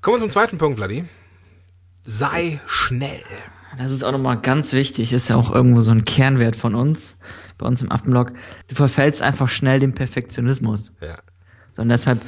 Kommen 0.00 0.16
wir 0.16 0.20
zum 0.20 0.30
zweiten 0.30 0.58
Punkt, 0.58 0.76
Vladi. 0.78 1.04
Sei 2.04 2.60
schnell. 2.66 3.22
Das 3.78 3.90
ist 3.90 4.04
auch 4.04 4.12
nochmal 4.12 4.40
ganz 4.40 4.72
wichtig, 4.72 5.12
ist 5.12 5.28
ja 5.28 5.36
auch 5.36 5.50
irgendwo 5.50 5.80
so 5.82 5.90
ein 5.90 6.04
Kernwert 6.04 6.56
von 6.56 6.74
uns, 6.74 7.16
bei 7.58 7.66
uns 7.66 7.82
im 7.82 7.92
Affenblog. 7.92 8.32
Du 8.68 8.74
verfällst 8.74 9.20
einfach 9.22 9.48
schnell 9.48 9.80
dem 9.80 9.92
Perfektionismus. 9.94 10.92
Ja, 11.00 11.18
So, 11.72 11.82
und 11.82 11.90
deshalb, 11.90 12.20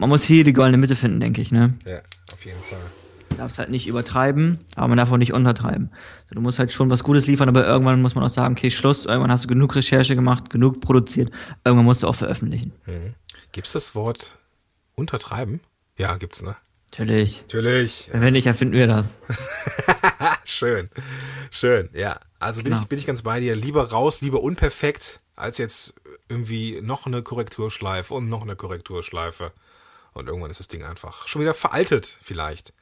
man 0.00 0.08
muss 0.08 0.24
hier 0.24 0.44
die 0.44 0.52
goldene 0.52 0.78
Mitte 0.78 0.96
finden, 0.96 1.20
denke 1.20 1.40
ich, 1.40 1.52
ne? 1.52 1.74
ja, 1.86 2.00
auf 2.32 2.44
jeden 2.44 2.62
Fall. 2.62 2.80
Du 3.28 3.36
darfst 3.36 3.58
halt 3.58 3.70
nicht 3.70 3.86
übertreiben, 3.86 4.58
aber 4.74 4.88
man 4.88 4.96
darf 4.98 5.12
auch 5.12 5.16
nicht 5.16 5.32
untertreiben. 5.32 5.90
So, 6.28 6.34
du 6.34 6.40
musst 6.40 6.58
halt 6.58 6.72
schon 6.72 6.90
was 6.90 7.04
Gutes 7.04 7.26
liefern, 7.28 7.48
aber 7.48 7.64
irgendwann 7.64 8.02
muss 8.02 8.14
man 8.16 8.24
auch 8.24 8.28
sagen, 8.30 8.54
okay, 8.54 8.70
Schluss, 8.70 9.06
irgendwann 9.06 9.30
hast 9.30 9.44
du 9.44 9.48
genug 9.48 9.76
Recherche 9.76 10.16
gemacht, 10.16 10.50
genug 10.50 10.80
produziert, 10.80 11.30
irgendwann 11.64 11.84
musst 11.84 12.02
du 12.02 12.08
auch 12.08 12.14
veröffentlichen. 12.14 12.72
Mhm. 12.86 13.14
Gibt's 13.52 13.72
das 13.72 13.94
Wort 13.94 14.38
untertreiben? 14.96 15.60
Ja, 15.96 16.16
gibt's, 16.16 16.42
ne? 16.42 16.56
Natürlich. 16.90 17.42
Natürlich. 17.42 18.10
Wenn 18.12 18.32
nicht, 18.32 18.46
erfinden 18.46 18.74
wir 18.74 18.88
das. 18.88 19.14
Schön. 20.44 20.88
Schön, 21.50 21.88
ja. 21.92 22.18
Also 22.40 22.62
bin, 22.62 22.72
Genau. 22.72 22.82
ich, 22.82 22.88
bin 22.88 22.98
ich 22.98 23.06
ganz 23.06 23.22
bei 23.22 23.38
dir. 23.38 23.54
Lieber 23.54 23.90
raus, 23.90 24.22
lieber 24.22 24.42
unperfekt, 24.42 25.20
als 25.36 25.58
jetzt 25.58 25.94
irgendwie 26.28 26.80
noch 26.82 27.06
eine 27.06 27.22
Korrekturschleife 27.22 28.12
und 28.14 28.28
noch 28.28 28.42
eine 28.42 28.56
Korrekturschleife. 28.56 29.52
Und 30.12 30.26
irgendwann 30.28 30.50
ist 30.50 30.60
das 30.60 30.68
Ding 30.68 30.82
einfach 30.84 31.26
schon 31.28 31.40
wieder 31.42 31.54
veraltet, 31.54 32.18
vielleicht. 32.22 32.72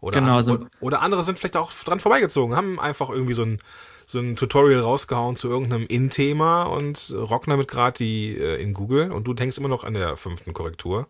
Oder, 0.00 0.20
Genau, 0.20 0.40
so- 0.42 0.52
oder, 0.54 0.68
oder 0.80 1.02
andere 1.02 1.24
sind 1.24 1.38
vielleicht 1.38 1.56
auch 1.56 1.72
dran 1.72 2.00
vorbeigezogen, 2.00 2.54
haben 2.56 2.78
einfach 2.78 3.08
irgendwie 3.10 3.32
so 3.34 3.42
ein, 3.44 3.58
so 4.04 4.20
ein 4.20 4.36
Tutorial 4.36 4.80
rausgehauen 4.80 5.34
zu 5.36 5.48
irgendeinem 5.48 5.86
In-Thema 5.86 6.64
und 6.64 7.12
rocken 7.16 7.50
damit 7.50 7.66
gerade 7.68 7.96
die 7.98 8.36
äh, 8.38 8.62
in 8.62 8.72
Google 8.74 9.10
und 9.10 9.24
du 9.26 9.34
denkst 9.34 9.58
immer 9.58 9.68
noch 9.68 9.84
an 9.84 9.94
der 9.94 10.16
fünften 10.16 10.52
Korrektur. 10.52 11.08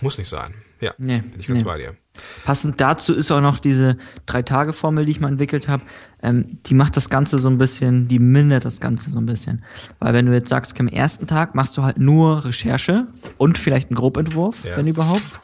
Muss 0.00 0.18
nicht 0.18 0.28
sein. 0.28 0.54
Ja, 0.80 0.94
Nee, 0.98 1.18
bin 1.20 1.40
ich 1.40 1.46
ganz 1.48 1.60
nee. 1.60 1.64
bei 1.64 1.78
dir. 1.78 1.96
Passend 2.44 2.80
dazu 2.80 3.14
ist 3.14 3.30
auch 3.30 3.40
noch 3.40 3.58
diese 3.58 3.96
Drei-Tage-Formel, 4.26 5.06
die 5.06 5.12
ich 5.12 5.20
mal 5.20 5.28
entwickelt 5.28 5.66
habe. 5.68 5.82
Ähm, 6.22 6.58
die 6.66 6.74
macht 6.74 6.96
das 6.96 7.08
Ganze 7.08 7.38
so 7.38 7.48
ein 7.48 7.58
bisschen, 7.58 8.08
die 8.08 8.18
mindert 8.18 8.64
das 8.64 8.80
Ganze 8.80 9.10
so 9.10 9.18
ein 9.18 9.26
bisschen. 9.26 9.64
Weil 9.98 10.12
wenn 10.12 10.26
du 10.26 10.32
jetzt 10.32 10.48
sagst, 10.50 10.72
okay, 10.72 10.82
am 10.82 10.88
ersten 10.88 11.26
Tag 11.26 11.54
machst 11.54 11.76
du 11.76 11.82
halt 11.82 11.98
nur 11.98 12.44
Recherche 12.44 13.06
und 13.38 13.56
vielleicht 13.58 13.88
einen 13.90 13.96
Grobentwurf, 13.96 14.64
Ja. 14.64 14.76
wenn 14.76 14.86
überhaupt. 14.86 15.40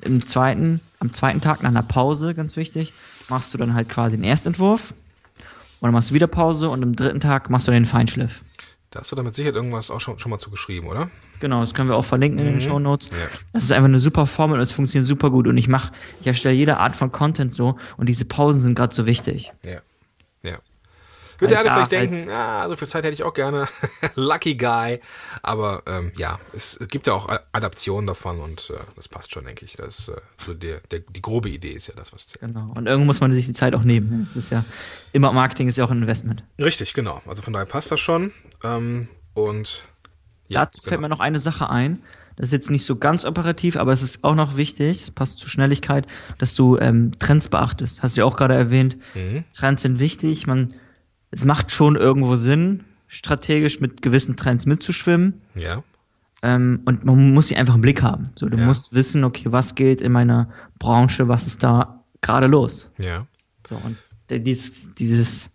Im 0.00 0.24
zweiten, 0.26 0.80
am 1.00 1.12
zweiten 1.12 1.40
Tag 1.40 1.62
nach 1.62 1.70
einer 1.70 1.82
Pause, 1.82 2.34
ganz 2.34 2.56
wichtig, 2.56 2.92
machst 3.28 3.52
du 3.54 3.58
dann 3.58 3.74
halt 3.74 3.88
quasi 3.88 4.16
den 4.16 4.24
Erstentwurf. 4.24 4.92
Und 5.80 5.88
dann 5.88 5.92
machst 5.92 6.10
du 6.10 6.14
wieder 6.14 6.26
Pause 6.26 6.70
und 6.70 6.82
am 6.82 6.96
dritten 6.96 7.20
Tag 7.20 7.50
machst 7.50 7.68
du 7.68 7.72
den 7.72 7.86
Feinschliff. 7.86 8.40
Da 8.90 9.00
hast 9.00 9.10
du 9.12 9.16
damit 9.16 9.34
sicher 9.34 9.54
irgendwas 9.54 9.90
auch 9.90 10.00
schon, 10.00 10.18
schon 10.18 10.30
mal 10.30 10.38
zugeschrieben, 10.38 10.88
oder? 10.88 11.10
Genau, 11.40 11.60
das 11.60 11.74
können 11.74 11.88
wir 11.88 11.96
auch 11.96 12.04
verlinken 12.04 12.38
in 12.38 12.46
den 12.46 12.60
Show 12.60 12.78
Notes. 12.78 13.10
Mhm. 13.10 13.16
Ja. 13.16 13.26
Das 13.52 13.64
ist 13.64 13.72
einfach 13.72 13.88
eine 13.88 13.98
super 13.98 14.26
Formel 14.26 14.58
und 14.58 14.62
es 14.62 14.72
funktioniert 14.72 15.06
super 15.08 15.30
gut. 15.30 15.48
Und 15.48 15.56
ich 15.56 15.68
mache, 15.68 15.92
ich 16.20 16.26
erstelle 16.26 16.54
jede 16.54 16.78
Art 16.78 16.96
von 16.96 17.12
Content 17.12 17.54
so 17.54 17.76
und 17.96 18.08
diese 18.08 18.24
Pausen 18.24 18.60
sind 18.60 18.74
gerade 18.74 18.94
so 18.94 19.06
wichtig. 19.06 19.52
Ja. 19.64 19.80
Ja. 20.42 20.58
Der 21.40 21.48
Halt 21.48 21.68
alle 21.68 21.86
vielleicht 21.88 21.92
halt- 21.92 22.12
denken, 22.12 22.30
ah, 22.30 22.68
so 22.68 22.76
viel 22.76 22.88
Zeit 22.88 23.04
hätte 23.04 23.12
ich 23.12 23.22
auch 23.22 23.34
gerne. 23.34 23.68
Lucky 24.14 24.54
Guy. 24.54 25.00
Aber 25.42 25.82
ähm, 25.86 26.12
ja, 26.16 26.38
es, 26.54 26.78
gibt 26.88 27.06
ja 27.06 27.12
auch 27.12 27.28
Adaptionen 27.52 28.06
davon 28.06 28.40
und 28.40 28.70
äh, 28.70 28.78
das 28.94 29.08
passt 29.08 29.32
schon, 29.32 29.44
denke 29.44 29.64
ich. 29.64 29.74
Das 29.76 30.08
äh, 30.08 30.16
so 30.38 30.54
der, 30.54 30.80
der, 30.90 31.00
die 31.00 31.20
grobe 31.20 31.50
Idee 31.50 31.72
ist 31.72 31.88
ja 31.88 31.94
das, 31.94 32.14
was 32.14 32.28
zählt. 32.28 32.40
Genau. 32.40 32.72
Und 32.74 32.86
irgendwo 32.86 33.04
muss 33.04 33.20
man 33.20 33.34
sich 33.34 33.44
die 33.46 33.52
Zeit 33.52 33.74
auch 33.74 33.82
nehmen. 33.82 34.26
Das 34.26 34.36
ist 34.44 34.50
ja, 34.50 34.64
immer 35.12 35.32
Marketing 35.32 35.68
ist 35.68 35.76
ja 35.76 35.84
auch 35.84 35.90
ein 35.90 36.00
Investment. 36.00 36.42
Richtig, 36.58 36.94
genau. 36.94 37.20
Also 37.26 37.42
von 37.42 37.52
daher 37.52 37.66
passt 37.66 37.90
das 37.90 38.00
schon. 38.00 38.32
Ähm, 38.64 39.08
und 39.34 39.84
ja, 40.48 40.64
Dazu 40.64 40.80
genau. 40.80 40.88
fällt 40.90 41.00
mir 41.02 41.08
noch 41.08 41.20
eine 41.20 41.38
Sache 41.40 41.68
ein. 41.70 42.00
Das 42.36 42.48
ist 42.48 42.52
jetzt 42.52 42.70
nicht 42.70 42.84
so 42.84 42.96
ganz 42.96 43.24
operativ, 43.24 43.76
aber 43.76 43.92
es 43.92 44.02
ist 44.02 44.22
auch 44.22 44.34
noch 44.34 44.56
wichtig, 44.58 45.02
es 45.02 45.10
passt 45.10 45.38
zur 45.38 45.48
Schnelligkeit, 45.48 46.06
dass 46.38 46.54
du 46.54 46.76
ähm, 46.78 47.12
Trends 47.18 47.48
beachtest. 47.48 48.02
Hast 48.02 48.16
du 48.16 48.20
ja 48.20 48.24
auch 48.26 48.36
gerade 48.36 48.54
erwähnt. 48.54 48.96
Mhm. 49.14 49.44
Trends 49.56 49.82
sind 49.82 49.98
wichtig. 50.00 50.46
Man, 50.46 50.74
es 51.30 51.44
macht 51.46 51.72
schon 51.72 51.96
irgendwo 51.96 52.36
Sinn, 52.36 52.84
strategisch 53.06 53.80
mit 53.80 54.02
gewissen 54.02 54.36
Trends 54.36 54.66
mitzuschwimmen. 54.66 55.40
Ja, 55.54 55.82
Ähm, 56.42 56.82
und 56.84 57.04
man 57.06 57.32
muss 57.32 57.48
sie 57.48 57.56
einfach 57.56 57.74
im 57.76 57.80
Blick 57.80 58.02
haben. 58.02 58.24
So, 58.34 58.46
du 58.48 58.58
Ja. 58.58 58.66
musst 58.66 58.92
wissen, 58.94 59.24
okay, 59.24 59.46
was 59.50 59.74
geht 59.74 60.02
in 60.02 60.12
meiner 60.12 60.50
Branche, 60.78 61.28
was 61.28 61.46
ist 61.46 61.62
da 61.62 62.04
gerade 62.20 62.46
los. 62.46 62.90
ja. 62.98 63.26
So, 63.66 63.76
und 63.82 63.96
dieses, 64.30 64.94
dieses 64.94 65.48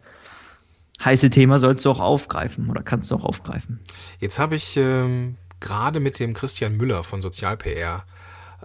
heiße 1.04 1.30
Thema 1.30 1.60
sollst 1.60 1.86
du 1.86 1.92
auch 1.92 2.00
aufgreifen 2.00 2.70
oder 2.70 2.84
kannst 2.84 3.12
du 3.12 3.16
auch 3.16 3.24
aufgreifen. 3.26 3.80
Jetzt 4.20 4.40
habe 4.40 4.56
ich 4.56 4.78
ähm, 4.78 5.38
gerade 5.60 6.00
mit 6.00 6.20
dem 6.20 6.34
Christian 6.34 6.78
Müller 6.78 7.04
von 7.04 7.22
SozialPR 7.22 8.04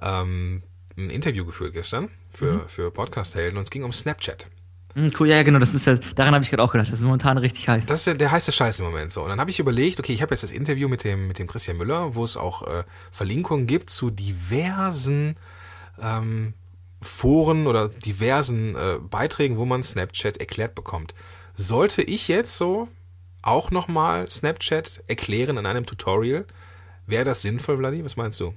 ähm, 0.01 0.63
ein 0.97 1.11
Interview 1.11 1.45
geführt 1.45 1.73
gestern 1.75 2.09
für, 2.31 2.53
Mhm. 2.55 2.69
für 2.69 2.91
Podcast-Helden 2.91 3.57
und 3.59 3.65
es 3.65 3.71
ging 3.71 3.85
um 3.85 3.93
Snapchat. 3.93 4.47
Hm, 4.95 5.13
cool, 5.21 5.29
ja, 5.29 5.37
ja, 5.37 5.43
genau, 5.43 5.59
das 5.59 5.75
ist 5.75 5.87
ja, 5.87 5.97
daran 6.15 6.35
habe 6.35 6.43
ich 6.43 6.49
gerade 6.51 6.63
auch 6.63 6.73
gedacht, 6.73 6.89
das 6.91 6.99
ist 7.01 7.05
momentan 7.05 7.37
richtig 7.37 7.69
heiß. 7.69 7.85
Das 7.85 8.01
ist 8.01 8.07
ja 8.07 8.15
der 8.15 8.31
heiße 8.31 8.51
Scheiß 8.51 8.81
im 8.81 8.87
Moment 8.87 9.13
so. 9.13 9.23
Und 9.23 9.29
dann 9.29 9.41
habe 9.41 9.51
ich 9.51 9.59
überlegt, 9.59 9.99
okay, 10.01 10.15
ich 10.15 10.23
habe 10.23 10.33
jetzt 10.33 10.43
das 10.43 10.53
Interview 10.53 10.89
mit 10.89 11.05
dem, 11.05 11.29
mit 11.29 11.39
dem 11.39 11.47
Christian 11.47 11.77
Müller, 11.77 12.15
wo 12.15 12.25
es 12.25 12.39
auch 12.39 12.63
äh, 12.67 12.85
Verlinkungen 13.11 13.67
gibt 13.67 13.91
zu 13.91 14.09
diversen 14.09 15.37
ähm, 16.01 16.55
Foren 17.03 17.67
oder 17.67 17.89
diversen 17.91 18.75
äh, 18.75 18.99
Beiträgen, 19.01 19.59
wo 19.59 19.67
man 19.67 19.83
Snapchat 19.83 20.39
erklärt 20.39 20.75
bekommt. 20.75 21.15
Sollte 21.57 22.03
ich 22.03 22.29
jetzt 22.29 22.57
so 22.57 22.89
auch 23.43 23.71
nochmal 23.71 24.29
Snapchat 24.29 25.03
erklären 25.09 25.57
in 25.57 25.67
einem 25.67 25.87
Tutorial? 25.87 26.45
Wäre 27.07 27.25
das 27.25 27.43
sinnvoll, 27.43 27.79
Vladi? 27.79 28.05
Was 28.05 28.17
meinst 28.17 28.39
du? 28.41 28.55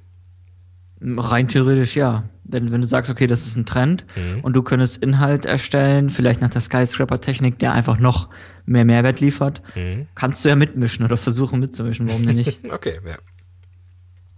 Rein 1.01 1.48
theoretisch 1.48 1.96
ja. 1.96 2.27
Denn 2.44 2.72
wenn 2.74 2.82
du 2.82 2.88
sagst, 2.88 3.10
okay, 3.10 3.25
das 3.27 3.46
ist 3.48 3.56
ein 3.56 3.65
Trend 3.65 4.06
Mhm. 4.18 4.41
und 4.41 4.53
du 4.53 4.63
könntest 4.63 4.98
Inhalt 4.98 5.46
erstellen, 5.46 6.10
vielleicht 6.10 6.41
nach 6.41 6.50
der 6.50 6.60
Skyscraper-Technik, 6.62 7.58
der 7.60 7.72
einfach 7.72 8.00
noch 8.00 8.27
mehr 8.65 8.84
Mehrwert 8.84 9.22
liefert, 9.22 9.62
Mhm. 9.75 10.08
kannst 10.15 10.44
du 10.44 10.50
ja 10.50 10.56
mitmischen 10.58 11.06
oder 11.06 11.15
versuchen 11.15 11.60
mitzumischen, 11.62 12.08
warum 12.10 12.25
denn 12.25 12.36
nicht? 12.36 12.60
Okay, 12.74 13.00
ja. 13.06 13.15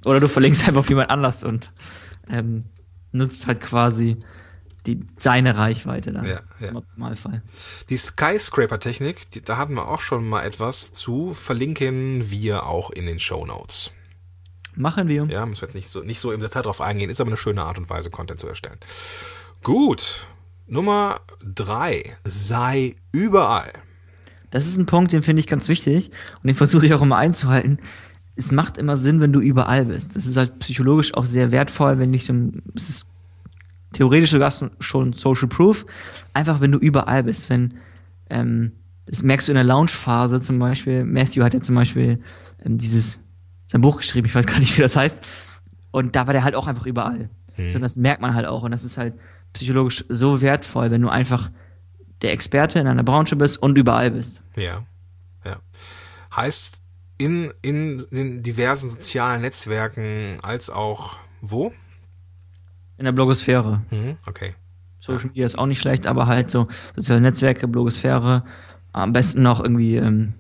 Oder 0.06 0.20
du 0.20 0.27
verlinkst 0.27 0.68
einfach 0.68 0.82
auf 0.82 0.89
jemand 0.89 1.10
anders 1.10 1.44
und 1.44 1.72
ähm, 2.30 2.65
nutzt 3.12 3.48
halt 3.48 3.62
quasi 3.62 4.18
die, 4.86 5.06
seine 5.18 5.58
Reichweite 5.58 6.12
dann. 6.12 6.26
Ja, 6.26 6.40
ja. 6.60 6.70
Im 6.70 6.78
Optimalfall. 6.78 7.44
Die 7.90 7.98
Skyscraper-Technik, 7.98 9.46
da 9.46 9.58
hatten 9.58 9.76
wir 9.76 9.88
auch 9.88 10.02
schon 10.02 10.28
mal 10.28 10.44
etwas 10.44 10.92
zu, 10.92 11.34
verlinken 11.34 12.32
wir 12.32 12.66
auch 12.66 12.90
in 12.90 13.06
den 13.06 13.20
Show 13.20 13.46
Notes. 13.46 13.92
Machen 14.76 15.08
wir. 15.08 15.26
Ja, 15.26 15.46
müssen 15.46 15.62
wir 15.62 15.68
jetzt 15.68 15.76
nicht 15.76 15.90
so, 15.90 16.02
nicht 16.02 16.20
so 16.20 16.32
im 16.32 16.40
Detail 16.40 16.62
drauf 16.62 16.82
eingehen, 16.82 17.10
ist 17.10 17.22
aber 17.22 17.30
eine 17.30 17.38
schöne 17.38 17.64
Art 17.64 17.78
und 17.78 17.90
Weise, 17.90 18.10
Content 18.10 18.40
zu 18.40 18.48
erstellen. 18.48 18.78
Gut. 19.64 20.28
Nummer 20.68 21.20
drei. 21.44 22.16
Sei 22.24 22.96
überall. 23.12 23.74
Das 24.50 24.66
ist 24.66 24.78
ein 24.78 24.86
Punkt, 24.86 25.14
den 25.14 25.24
finde 25.24 25.42
ich 25.42 25.48
ganz 25.48 25.68
wichtig 25.68 26.12
und 26.38 26.48
den 26.48 26.56
versuche 26.56 26.86
ich 26.86 26.94
auch 26.94 27.02
immer 27.02 27.18
einzuhalten. 27.18 27.80
Es 28.36 28.52
macht 28.52 28.78
immer 28.78 28.96
Sinn, 28.96 29.22
wenn 29.22 29.34
du 29.34 29.40
überall 29.40 29.86
bist. 29.86 30.16
Das 30.16 30.26
ist 30.26 30.38
halt 30.38 30.60
psychologisch 30.60 31.14
auch 31.14 31.26
sehr 31.26 31.52
wertvoll, 31.52 32.00
wenn 32.00 32.14
ich 32.14 32.26
so, 32.26 32.34
es 32.76 32.90
ist 32.90 33.08
theoretisch 33.94 34.32
sogar 34.32 34.54
schon 34.80 35.14
Social 35.14 35.48
Proof, 35.48 35.86
einfach 36.34 36.62
wenn 36.62 36.72
du 36.72 36.78
überall 36.78 37.24
bist, 37.24 37.50
wenn, 37.50 37.76
ähm, 38.30 38.74
das 39.06 39.24
merkst 39.24 39.48
du 39.48 39.52
in 39.52 39.56
der 39.56 39.64
Launch-Phase 39.64 40.42
zum 40.42 40.60
Beispiel, 40.60 41.04
Matthew 41.04 41.44
hat 41.44 41.54
ja 41.54 41.62
zum 41.62 41.76
Beispiel 41.76 42.22
ähm, 42.64 42.78
dieses, 42.78 43.20
sein 43.66 43.82
Buch 43.82 43.98
geschrieben, 43.98 44.28
ich 44.28 44.36
weiß 44.36 44.46
gar 44.46 44.60
nicht, 44.60 44.78
wie 44.78 44.82
das 44.82 44.96
heißt, 44.96 45.24
und 45.92 46.16
da 46.16 46.28
war 46.28 46.34
der 46.34 46.44
halt 46.44 46.56
auch 46.56 46.68
einfach 46.68 46.86
überall. 46.86 47.30
So, 47.68 47.76
und 47.76 47.82
das 47.82 47.96
merkt 47.96 48.22
man 48.22 48.34
halt 48.34 48.46
auch 48.46 48.64
und 48.64 48.72
das 48.72 48.84
ist 48.84 48.98
halt 48.98 49.14
psychologisch 49.54 50.06
so 50.10 50.42
wertvoll, 50.42 50.90
wenn 50.90 51.02
du 51.02 51.10
einfach 51.10 51.52
der 52.22 52.32
Experte 52.32 52.80
in 52.80 52.88
einer 52.88 53.04
Branche 53.04 53.36
bist 53.36 53.62
und 53.62 53.78
überall 53.78 54.12
bist. 54.12 54.42
Ja. 54.56 54.84
Ja. 55.46 55.58
Heißt, 56.36 56.82
in, 57.18 57.54
in 57.62 58.04
den 58.12 58.42
diversen 58.42 58.90
sozialen 58.90 59.42
Netzwerken 59.42 60.40
als 60.42 60.70
auch 60.70 61.18
wo? 61.42 61.72
In 63.01 63.05
der 63.05 63.13
Blogosphäre. 63.13 63.81
Mhm, 63.89 64.17
okay. 64.27 64.53
Social 65.00 65.29
Media 65.29 65.43
ist 65.43 65.58
auch 65.58 65.65
nicht 65.65 65.81
schlecht, 65.81 66.05
aber 66.05 66.27
halt 66.27 66.51
so 66.51 66.67
soziale 66.96 67.20
Netzwerke, 67.20 67.67
Blogosphäre, 67.67 68.43
am 68.93 69.12
besten 69.12 69.41
noch 69.41 69.60
irgendwie 69.60 69.96
ähm, 69.96 70.34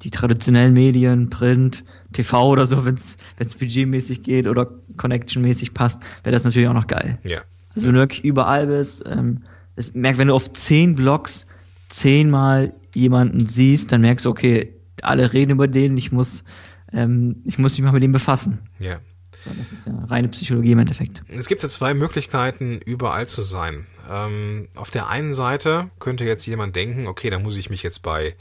die 0.00 0.08
traditionellen 0.08 0.72
Medien, 0.72 1.28
Print, 1.28 1.84
TV 2.14 2.48
oder 2.48 2.64
so, 2.64 2.86
wenn 2.86 2.94
es 2.94 3.18
budgetmäßig 3.56 4.22
geht 4.22 4.46
oder 4.46 4.70
connectionmäßig 4.96 5.74
passt, 5.74 6.02
wäre 6.24 6.32
das 6.32 6.44
natürlich 6.44 6.68
auch 6.68 6.72
noch 6.72 6.86
geil. 6.86 7.18
Ja. 7.24 7.40
Also 7.74 7.88
wenn 7.88 7.94
du 7.96 8.00
wirklich 8.00 8.24
überall 8.24 8.68
bist, 8.68 9.04
ähm, 9.06 9.42
das 9.76 9.92
merkt, 9.92 10.18
wenn 10.18 10.28
du 10.28 10.34
auf 10.34 10.50
zehn 10.54 10.94
Blogs 10.94 11.44
zehnmal 11.90 12.72
jemanden 12.94 13.50
siehst, 13.50 13.92
dann 13.92 14.00
merkst 14.00 14.24
du, 14.24 14.30
okay, 14.30 14.74
alle 15.02 15.34
reden 15.34 15.52
über 15.52 15.68
den, 15.68 15.98
ich 15.98 16.10
muss, 16.10 16.42
ähm, 16.90 17.42
ich 17.44 17.58
muss 17.58 17.76
mich 17.76 17.84
mal 17.84 17.92
mit 17.92 18.02
dem 18.02 18.12
befassen. 18.12 18.60
Ja. 18.78 18.96
Das 19.44 19.72
ist 19.72 19.86
ja 19.86 19.92
reine 20.06 20.28
Psychologie 20.28 20.72
im 20.72 20.78
Endeffekt. 20.78 21.22
Es 21.28 21.46
gibt 21.46 21.62
ja 21.62 21.68
zwei 21.68 21.94
Möglichkeiten, 21.94 22.80
überall 22.84 23.28
zu 23.28 23.42
sein. 23.42 23.86
Ähm, 24.10 24.68
auf 24.74 24.90
der 24.90 25.08
einen 25.08 25.34
Seite 25.34 25.90
könnte 26.00 26.24
jetzt 26.24 26.46
jemand 26.46 26.76
denken, 26.76 27.06
okay, 27.06 27.30
da 27.30 27.38
muss 27.38 27.56
ich 27.56 27.70
mich 27.70 27.82
jetzt 27.82 28.02
bei 28.02 28.34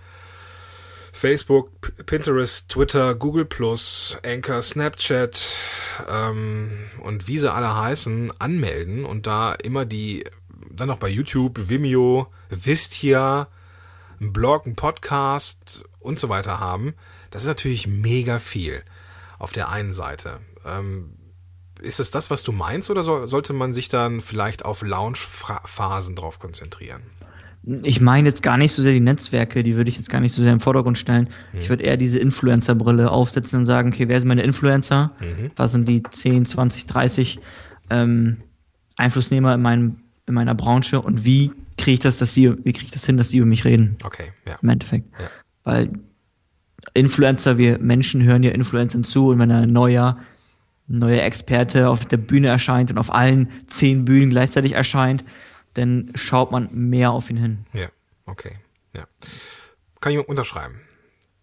Facebook, 1.17 1.71
Pinterest, 2.05 2.69
Twitter, 2.69 3.15
Google 3.15 3.47
Anchor, 4.23 4.61
Snapchat 4.61 5.57
ähm, 6.09 6.71
und 7.01 7.27
wie 7.27 7.37
sie 7.37 7.51
alle 7.51 7.75
heißen, 7.75 8.31
anmelden 8.39 9.03
und 9.03 9.25
da 9.25 9.53
immer 9.53 9.85
die, 9.85 10.25
dann 10.71 10.87
noch 10.87 10.99
bei 10.99 11.09
YouTube, 11.09 11.69
Vimeo, 11.69 12.27
Vistia, 12.49 13.47
einen 14.19 14.31
Blog, 14.31 14.65
einen 14.65 14.75
Podcast 14.75 15.85
und 15.99 16.19
so 16.19 16.29
weiter 16.29 16.59
haben. 16.59 16.93
Das 17.31 17.43
ist 17.43 17.47
natürlich 17.47 17.87
mega 17.87 18.39
viel 18.39 18.83
auf 19.39 19.51
der 19.53 19.69
einen 19.69 19.93
Seite. 19.93 20.39
Ähm, 20.67 21.13
ist 21.81 21.99
es 21.99 22.11
das, 22.11 22.31
was 22.31 22.43
du 22.43 22.51
meinst, 22.51 22.89
oder 22.89 23.03
so, 23.03 23.25
sollte 23.25 23.53
man 23.53 23.73
sich 23.73 23.87
dann 23.87 24.21
vielleicht 24.21 24.65
auf 24.65 24.81
Launch-Phasen 24.81 26.15
drauf 26.15 26.39
konzentrieren? 26.39 27.01
Ich 27.83 27.99
meine 27.99 28.29
jetzt 28.29 28.43
gar 28.43 28.57
nicht 28.57 28.71
so 28.71 28.81
sehr 28.81 28.93
die 28.93 29.01
Netzwerke, 29.01 29.61
die 29.61 29.75
würde 29.75 29.89
ich 29.89 29.97
jetzt 29.97 30.09
gar 30.09 30.21
nicht 30.21 30.33
so 30.33 30.41
sehr 30.41 30.53
im 30.53 30.61
Vordergrund 30.61 30.97
stellen. 30.97 31.29
Ich 31.53 31.67
würde 31.67 31.83
eher 31.83 31.97
diese 31.97 32.17
Influencer-Brille 32.17 33.11
aufsetzen 33.11 33.59
und 33.59 33.65
sagen, 33.65 33.89
okay, 33.91 34.07
wer 34.07 34.19
sind 34.19 34.29
meine 34.29 34.43
Influencer? 34.43 35.11
Was 35.57 35.73
sind 35.73 35.87
die 35.87 36.01
10, 36.01 36.45
20, 36.45 36.85
30 36.85 37.39
ähm, 37.89 38.37
Einflussnehmer 38.95 39.53
in, 39.53 39.61
meinem, 39.61 39.97
in 40.27 40.33
meiner 40.33 40.55
Branche 40.55 41.01
und 41.01 41.25
wie 41.25 41.51
kriege 41.77 41.95
ich 41.95 41.99
das, 41.99 42.19
dass 42.19 42.33
sie, 42.33 42.51
wie 42.63 42.73
kriege 42.73 42.85
ich 42.85 42.91
das 42.91 43.05
hin, 43.05 43.17
dass 43.17 43.29
sie 43.29 43.37
über 43.37 43.45
mich 43.45 43.65
reden? 43.65 43.97
Okay, 44.03 44.31
ja. 44.45 44.57
Im 44.61 44.69
Endeffekt. 44.69 45.11
Ja. 45.19 45.27
Weil 45.63 45.91
Influencer, 46.93 47.57
wir 47.57 47.79
Menschen 47.79 48.23
hören 48.23 48.43
ja 48.43 48.51
Influencern 48.51 49.03
zu 49.03 49.27
und 49.29 49.39
wenn 49.39 49.51
ein 49.51 49.71
neuer, 49.71 50.17
neuer 50.87 51.23
Experte 51.23 51.89
auf 51.89 52.05
der 52.05 52.17
Bühne 52.17 52.47
erscheint 52.47 52.91
und 52.91 52.97
auf 52.97 53.13
allen 53.13 53.51
zehn 53.67 54.05
Bühnen 54.05 54.29
gleichzeitig 54.29 54.73
erscheint, 54.73 55.23
dann 55.73 56.11
schaut 56.15 56.51
man 56.51 56.69
mehr 56.71 57.11
auf 57.11 57.29
ihn 57.29 57.37
hin. 57.37 57.65
Ja, 57.73 57.87
okay, 58.25 58.53
ja. 58.93 59.03
Kann 59.99 60.13
ich 60.13 60.27
unterschreiben. 60.27 60.81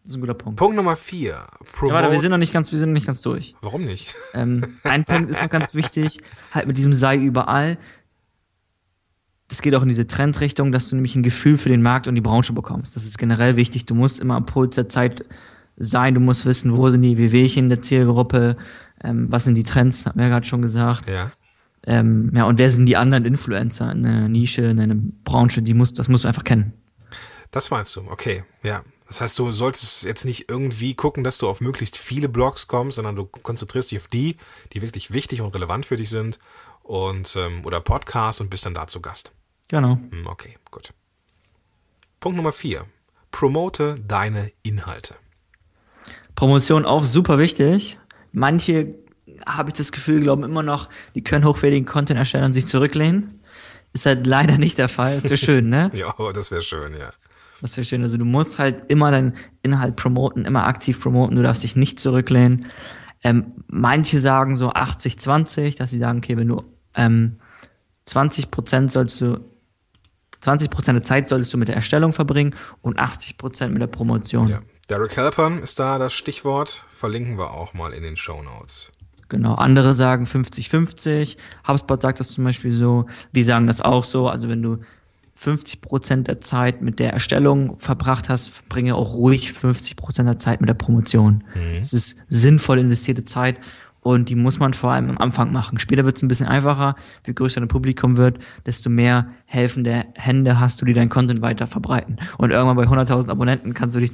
Das 0.02 0.10
ist 0.10 0.16
ein 0.18 0.20
guter 0.20 0.34
Punkt. 0.34 0.58
Punkt 0.58 0.76
Nummer 0.76 0.96
vier. 0.96 1.46
Ja, 1.82 1.88
warte, 1.88 2.12
wir 2.12 2.20
sind 2.20 2.30
noch 2.30 2.38
nicht 2.38 2.52
ganz, 2.52 2.70
wir 2.70 2.78
sind 2.78 2.90
noch 2.90 2.94
nicht 2.94 3.06
ganz 3.06 3.22
durch. 3.22 3.54
Warum 3.62 3.84
nicht? 3.84 4.14
Ähm, 4.34 4.76
ein 4.82 5.04
Punkt 5.06 5.30
ist 5.30 5.40
noch 5.40 5.48
ganz 5.48 5.74
wichtig, 5.74 6.18
halt 6.52 6.66
mit 6.66 6.76
diesem 6.76 6.92
sei 6.92 7.16
überall. 7.16 7.78
Das 9.48 9.62
geht 9.62 9.74
auch 9.74 9.82
in 9.82 9.88
diese 9.88 10.06
Trendrichtung, 10.06 10.72
dass 10.72 10.90
du 10.90 10.96
nämlich 10.96 11.16
ein 11.16 11.22
Gefühl 11.22 11.56
für 11.56 11.68
den 11.70 11.80
Markt 11.80 12.06
und 12.06 12.16
die 12.16 12.20
Branche 12.20 12.52
bekommst. 12.52 12.96
Das 12.96 13.04
ist 13.04 13.16
generell 13.18 13.56
wichtig. 13.56 13.86
Du 13.86 13.94
musst 13.94 14.20
immer 14.20 14.34
am 14.36 14.46
Puls 14.46 14.74
der 14.74 14.88
Zeit 14.88 15.24
sein. 15.76 16.14
Du 16.14 16.20
musst 16.20 16.44
wissen, 16.44 16.76
wo 16.76 16.88
sind 16.90 17.02
die 17.02 17.16
Wehwehchen 17.16 17.64
in 17.64 17.68
der 17.70 17.82
Zielgruppe, 17.82 18.56
ähm, 19.04 19.30
was 19.30 19.44
sind 19.44 19.54
die 19.54 19.62
Trends, 19.64 20.06
haben 20.06 20.18
wir 20.18 20.24
ja 20.26 20.30
gerade 20.30 20.46
schon 20.46 20.62
gesagt. 20.62 21.06
Ja, 21.08 21.30
Ähm, 21.86 22.32
ja, 22.34 22.44
und 22.44 22.58
wer 22.58 22.70
sind 22.70 22.86
die 22.86 22.96
anderen 22.96 23.24
Influencer 23.26 23.92
in 23.92 24.04
einer 24.06 24.28
Nische, 24.28 24.62
in 24.62 24.80
einer 24.80 24.96
Branche, 24.96 25.60
die 25.62 25.74
musst, 25.74 25.98
das 25.98 26.08
musst 26.08 26.24
du 26.24 26.28
einfach 26.28 26.44
kennen. 26.44 26.72
das 27.50 27.70
meinst 27.70 27.94
du. 27.96 28.00
Okay, 28.10 28.44
ja. 28.62 28.82
Das 29.06 29.20
heißt, 29.20 29.38
du 29.38 29.50
solltest 29.50 30.04
jetzt 30.04 30.24
nicht 30.24 30.48
irgendwie 30.48 30.94
gucken, 30.94 31.24
dass 31.24 31.36
du 31.36 31.46
auf 31.46 31.60
möglichst 31.60 31.98
viele 31.98 32.28
Blogs 32.28 32.66
kommst, 32.68 32.96
sondern 32.96 33.14
du 33.16 33.26
konzentrierst 33.26 33.92
dich 33.92 33.98
auf 33.98 34.08
die, 34.08 34.36
die 34.72 34.80
wirklich 34.80 35.12
wichtig 35.12 35.42
und 35.42 35.54
relevant 35.54 35.84
für 35.84 35.96
dich 35.96 36.08
sind 36.08 36.38
und 36.82 37.36
ähm, 37.36 37.64
oder 37.66 37.80
Podcasts 37.80 38.40
und 38.40 38.48
bist 38.48 38.64
dann 38.64 38.72
dazu 38.74 39.00
Gast. 39.02 39.32
Genau. 39.68 39.98
Hm, 40.10 40.26
Okay, 40.26 40.56
gut. 40.70 40.94
Punkt 42.18 42.36
Nummer 42.36 42.52
vier. 42.52 42.86
Promote 43.30 43.96
deine 44.08 44.50
Inhalte. 44.62 45.16
Promotion 46.34 46.84
auch 46.86 47.04
super 47.04 47.38
wichtig. 47.38 47.98
Manche, 48.34 48.94
habe 49.46 49.70
ich 49.70 49.74
das 49.74 49.92
Gefühl, 49.92 50.20
glauben 50.20 50.42
immer 50.42 50.62
noch, 50.62 50.90
die 51.14 51.22
können 51.22 51.44
hochwertigen 51.44 51.86
Content 51.86 52.18
erstellen 52.18 52.44
und 52.44 52.52
sich 52.52 52.66
zurücklehnen. 52.66 53.40
Ist 53.92 54.06
halt 54.06 54.26
leider 54.26 54.58
nicht 54.58 54.76
der 54.76 54.88
Fall. 54.88 55.14
Das 55.14 55.24
wäre 55.24 55.36
schön, 55.38 55.68
ne? 55.68 55.90
Ja, 55.94 56.08
aber 56.08 56.32
das 56.32 56.50
wäre 56.50 56.62
schön, 56.62 56.92
ja. 56.98 57.10
Das 57.60 57.76
wäre 57.76 57.84
schön. 57.84 58.02
Also 58.02 58.18
du 58.18 58.24
musst 58.24 58.58
halt 58.58 58.90
immer 58.90 59.10
deinen 59.10 59.34
Inhalt 59.62 59.96
promoten, 59.96 60.44
immer 60.44 60.66
aktiv 60.66 61.00
promoten. 61.00 61.36
Du 61.36 61.42
darfst 61.42 61.62
dich 61.62 61.76
nicht 61.76 62.00
zurücklehnen. 62.00 62.66
Ähm, 63.22 63.52
manche 63.68 64.20
sagen 64.20 64.56
so 64.56 64.72
80-20, 64.72 65.78
dass 65.78 65.90
sie 65.90 65.98
sagen, 65.98 66.18
okay, 66.18 66.36
wenn 66.36 66.48
du 66.48 66.62
ähm, 66.94 67.36
20 68.06 68.50
Prozent 68.50 68.92
sollst 68.92 69.20
du 69.20 69.38
20 70.40 70.68
Prozent 70.68 70.96
der 70.96 71.02
Zeit 71.02 71.28
solltest 71.28 71.54
du 71.54 71.58
mit 71.58 71.68
der 71.68 71.76
Erstellung 71.76 72.12
verbringen 72.12 72.54
und 72.82 72.98
80 72.98 73.38
Prozent 73.38 73.72
mit 73.72 73.80
der 73.80 73.86
Promotion. 73.86 74.48
ja. 74.48 74.60
Derek 74.88 75.16
Halpern 75.16 75.60
ist 75.60 75.78
da 75.78 75.98
das 75.98 76.12
Stichwort. 76.12 76.84
Verlinken 76.90 77.38
wir 77.38 77.52
auch 77.52 77.72
mal 77.72 77.92
in 77.94 78.02
den 78.02 78.16
Show 78.16 78.42
Notes. 78.42 78.92
Genau, 79.30 79.54
andere 79.54 79.94
sagen 79.94 80.26
50-50. 80.26 81.36
HubSpot 81.66 82.02
sagt 82.02 82.20
das 82.20 82.28
zum 82.28 82.44
Beispiel 82.44 82.72
so. 82.72 83.06
Wir 83.32 83.44
sagen 83.46 83.66
das 83.66 83.80
auch 83.80 84.04
so. 84.04 84.28
Also 84.28 84.50
wenn 84.50 84.62
du 84.62 84.78
50% 85.40 86.24
der 86.24 86.40
Zeit 86.42 86.82
mit 86.82 86.98
der 86.98 87.14
Erstellung 87.14 87.78
verbracht 87.78 88.28
hast, 88.28 88.48
verbringe 88.48 88.94
auch 88.94 89.14
ruhig 89.14 89.50
50% 89.50 90.24
der 90.24 90.38
Zeit 90.38 90.60
mit 90.60 90.68
der 90.68 90.74
Promotion. 90.74 91.44
Es 91.78 91.92
ist 91.94 92.16
sinnvoll 92.28 92.78
investierte 92.78 93.24
Zeit 93.24 93.58
und 94.00 94.28
die 94.28 94.36
muss 94.36 94.58
man 94.58 94.74
vor 94.74 94.92
allem 94.92 95.08
am 95.08 95.18
Anfang 95.18 95.50
machen. 95.50 95.78
Später 95.78 96.04
wird 96.04 96.18
es 96.18 96.22
ein 96.22 96.28
bisschen 96.28 96.46
einfacher. 96.46 96.94
Je 97.26 97.32
größer 97.32 97.60
dein 97.60 97.68
Publikum 97.68 98.18
wird, 98.18 98.38
desto 98.66 98.90
mehr 98.90 99.28
helfende 99.46 100.04
Hände 100.14 100.60
hast 100.60 100.80
du, 100.80 100.84
die 100.84 100.92
dein 100.92 101.08
Content 101.08 101.40
weiter 101.40 101.66
verbreiten. 101.66 102.18
Und 102.36 102.50
irgendwann 102.50 102.76
bei 102.76 102.84
100.000 102.84 103.30
Abonnenten 103.30 103.72
kannst 103.72 103.96
du 103.96 104.00
dich 104.00 104.12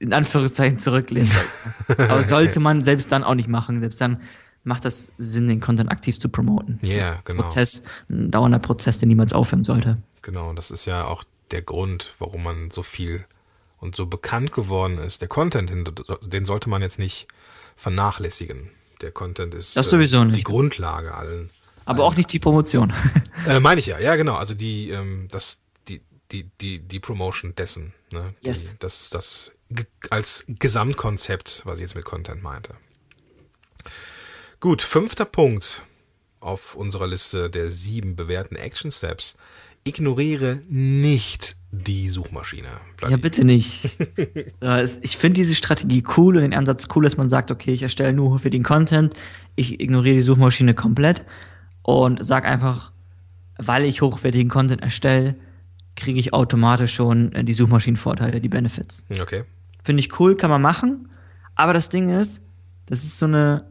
in 0.00 0.12
Anführungszeichen 0.12 0.78
zurücklehnen. 0.78 1.30
Aber 1.88 2.24
sollte 2.24 2.58
man 2.58 2.82
selbst 2.82 3.12
dann 3.12 3.22
auch 3.22 3.34
nicht 3.34 3.48
machen. 3.48 3.80
Selbst 3.80 4.00
dann 4.00 4.20
macht 4.64 4.84
das 4.84 5.12
Sinn, 5.18 5.46
den 5.46 5.60
Content 5.60 5.90
aktiv 5.90 6.18
zu 6.18 6.28
promoten. 6.28 6.80
Ja, 6.82 7.12
ein 7.12 7.18
genau. 7.24 7.42
Prozess, 7.42 7.82
ein 8.08 8.30
dauernder 8.30 8.58
Prozess, 8.58 8.98
der 8.98 9.08
niemals 9.08 9.32
aufhören 9.32 9.62
sollte. 9.62 9.98
Genau, 10.22 10.52
das 10.52 10.70
ist 10.70 10.86
ja 10.86 11.04
auch 11.04 11.22
der 11.50 11.62
Grund, 11.62 12.14
warum 12.18 12.42
man 12.42 12.70
so 12.70 12.82
viel 12.82 13.24
und 13.78 13.96
so 13.96 14.06
bekannt 14.06 14.52
geworden 14.52 14.98
ist. 14.98 15.20
Der 15.20 15.28
Content, 15.28 15.70
den, 16.26 16.44
sollte 16.44 16.68
man 16.68 16.82
jetzt 16.82 16.98
nicht 16.98 17.26
vernachlässigen. 17.74 18.70
Der 19.00 19.10
Content 19.10 19.54
ist 19.54 19.76
Das 19.76 19.88
sowieso 19.88 20.20
äh, 20.22 20.26
nicht. 20.26 20.36
die 20.36 20.42
Grundlage 20.42 21.14
allen. 21.14 21.50
Aber 21.86 22.04
auch 22.04 22.16
nicht 22.16 22.32
die 22.32 22.38
Promotion. 22.38 22.92
Äh, 23.48 23.58
meine 23.58 23.80
ich 23.80 23.86
ja, 23.86 23.98
ja 23.98 24.16
genau. 24.16 24.34
Also 24.34 24.52
die, 24.52 24.90
ähm, 24.90 25.26
das, 25.30 25.62
die, 26.32 26.44
die, 26.44 26.50
die, 26.60 26.78
die 26.80 27.00
Promotion 27.00 27.54
dessen. 27.54 27.92
Ne? 28.12 28.34
Die, 28.42 28.48
Yes. 28.48 28.74
Das 28.78 29.00
ist 29.00 29.14
das 29.14 29.52
als 30.10 30.44
Gesamtkonzept, 30.48 31.62
was 31.64 31.76
ich 31.76 31.82
jetzt 31.82 31.94
mit 31.94 32.04
Content 32.04 32.42
meinte. 32.42 32.74
Gut, 34.58 34.82
fünfter 34.82 35.24
Punkt 35.24 35.84
auf 36.40 36.74
unserer 36.74 37.06
Liste 37.06 37.50
der 37.50 37.70
sieben 37.70 38.16
bewährten 38.16 38.56
Action 38.56 38.90
Steps. 38.90 39.36
Ignoriere 39.84 40.60
nicht 40.68 41.56
die 41.70 42.08
Suchmaschine. 42.08 42.68
Ja, 43.08 43.16
bitte 43.16 43.46
nicht. 43.46 43.96
ich 45.02 45.16
finde 45.16 45.40
diese 45.40 45.54
Strategie 45.54 46.02
cool 46.16 46.36
und 46.36 46.42
den 46.42 46.54
Ansatz 46.54 46.88
cool, 46.94 47.04
dass 47.04 47.16
man 47.16 47.30
sagt, 47.30 47.50
okay, 47.50 47.72
ich 47.72 47.82
erstelle 47.82 48.12
nur 48.12 48.38
für 48.38 48.50
den 48.50 48.62
Content, 48.62 49.14
ich 49.56 49.80
ignoriere 49.80 50.16
die 50.16 50.22
Suchmaschine 50.22 50.74
komplett 50.74 51.24
und 51.82 52.24
sag 52.24 52.44
einfach, 52.44 52.92
weil 53.56 53.84
ich 53.84 54.02
hochwertigen 54.02 54.50
Content 54.50 54.82
erstelle, 54.82 55.36
kriege 56.00 56.18
ich 56.18 56.32
automatisch 56.32 56.94
schon 56.94 57.30
die 57.30 57.52
Suchmaschinenvorteile, 57.52 58.40
die 58.40 58.48
Benefits. 58.48 59.04
Okay. 59.20 59.44
Finde 59.82 60.00
ich 60.00 60.18
cool, 60.18 60.36
kann 60.36 60.50
man 60.50 60.62
machen. 60.62 61.08
Aber 61.54 61.72
das 61.72 61.88
Ding 61.88 62.08
ist, 62.08 62.42
das 62.86 63.04
ist 63.04 63.18
so 63.18 63.26
eine, 63.26 63.70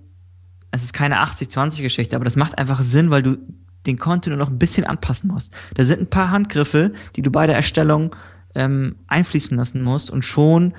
es 0.71 0.83
ist 0.83 0.93
keine 0.93 1.21
80-20-Geschichte, 1.23 2.15
aber 2.15 2.25
das 2.25 2.35
macht 2.35 2.57
einfach 2.57 2.81
Sinn, 2.81 3.09
weil 3.09 3.23
du 3.23 3.37
den 3.85 3.97
Content 3.97 4.35
nur 4.35 4.45
noch 4.45 4.51
ein 4.51 4.59
bisschen 4.59 4.85
anpassen 4.85 5.29
musst. 5.29 5.55
Da 5.75 5.83
sind 5.83 6.01
ein 6.01 6.09
paar 6.09 6.29
Handgriffe, 6.29 6.93
die 7.15 7.21
du 7.21 7.31
bei 7.31 7.47
der 7.47 7.55
Erstellung 7.55 8.15
ähm, 8.55 8.95
einfließen 9.07 9.57
lassen 9.57 9.81
musst 9.81 10.09
und 10.11 10.23
schon 10.23 10.73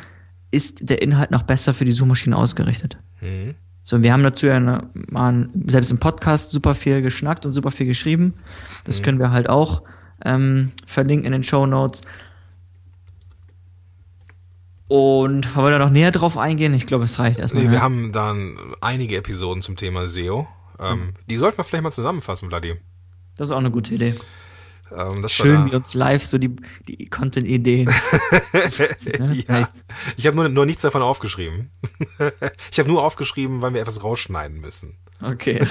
ist 0.50 0.88
der 0.88 1.02
Inhalt 1.02 1.30
noch 1.30 1.42
besser 1.42 1.74
für 1.74 1.84
die 1.84 1.92
Suchmaschine 1.92 2.36
ausgerichtet. 2.36 2.98
Mhm. 3.20 3.54
So, 3.82 4.02
wir 4.02 4.12
haben 4.12 4.22
dazu 4.22 4.46
ja 4.46 4.56
eine, 4.56 4.90
mal 4.94 5.48
selbst 5.66 5.90
im 5.90 5.98
Podcast 5.98 6.52
super 6.52 6.74
viel 6.74 7.02
geschnackt 7.02 7.46
und 7.46 7.52
super 7.52 7.70
viel 7.70 7.86
geschrieben. 7.86 8.34
Das 8.84 8.98
mhm. 8.98 9.04
können 9.04 9.18
wir 9.18 9.30
halt 9.30 9.48
auch 9.48 9.82
ähm, 10.24 10.72
verlinken 10.86 11.26
in 11.26 11.32
den 11.32 11.44
Show 11.44 11.66
Notes. 11.66 12.02
Und 14.88 15.54
wollen 15.54 15.66
wir 15.66 15.78
da 15.78 15.78
noch 15.78 15.90
näher 15.90 16.10
drauf 16.10 16.36
eingehen? 16.36 16.74
Ich 16.74 16.86
glaube, 16.86 17.04
es 17.04 17.18
reicht 17.20 17.38
erstmal. 17.38 17.62
Nee, 17.62 17.70
wir 17.70 17.78
ne? 17.78 17.82
haben 17.82 18.12
dann 18.12 18.58
einige 18.80 19.16
Episoden 19.16 19.62
zum 19.62 19.76
Thema 19.76 20.08
SEO. 20.08 20.48
Ähm, 20.80 20.98
mhm. 20.98 21.14
Die 21.28 21.36
sollten 21.36 21.58
wir 21.58 21.64
vielleicht 21.64 21.84
mal 21.84 21.92
zusammenfassen, 21.92 22.48
Vladi. 22.48 22.74
Das 23.36 23.48
ist 23.48 23.54
auch 23.54 23.58
eine 23.58 23.70
gute 23.70 23.94
Idee. 23.94 24.14
Ähm, 24.94 25.26
Schön, 25.28 25.70
wie 25.70 25.76
uns 25.76 25.94
live 25.94 26.24
so 26.24 26.38
die, 26.38 26.56
die 26.88 27.06
Content-Ideen. 27.08 27.86
ne? 29.18 29.44
ja. 29.48 29.68
Ich 30.16 30.26
habe 30.26 30.36
nur, 30.36 30.48
nur 30.48 30.66
nichts 30.66 30.82
davon 30.82 31.02
aufgeschrieben. 31.02 31.70
ich 32.72 32.78
habe 32.78 32.88
nur 32.88 33.04
aufgeschrieben, 33.04 33.62
weil 33.62 33.74
wir 33.74 33.80
etwas 33.80 34.02
rausschneiden 34.02 34.60
müssen. 34.60 34.98
Okay. 35.22 35.64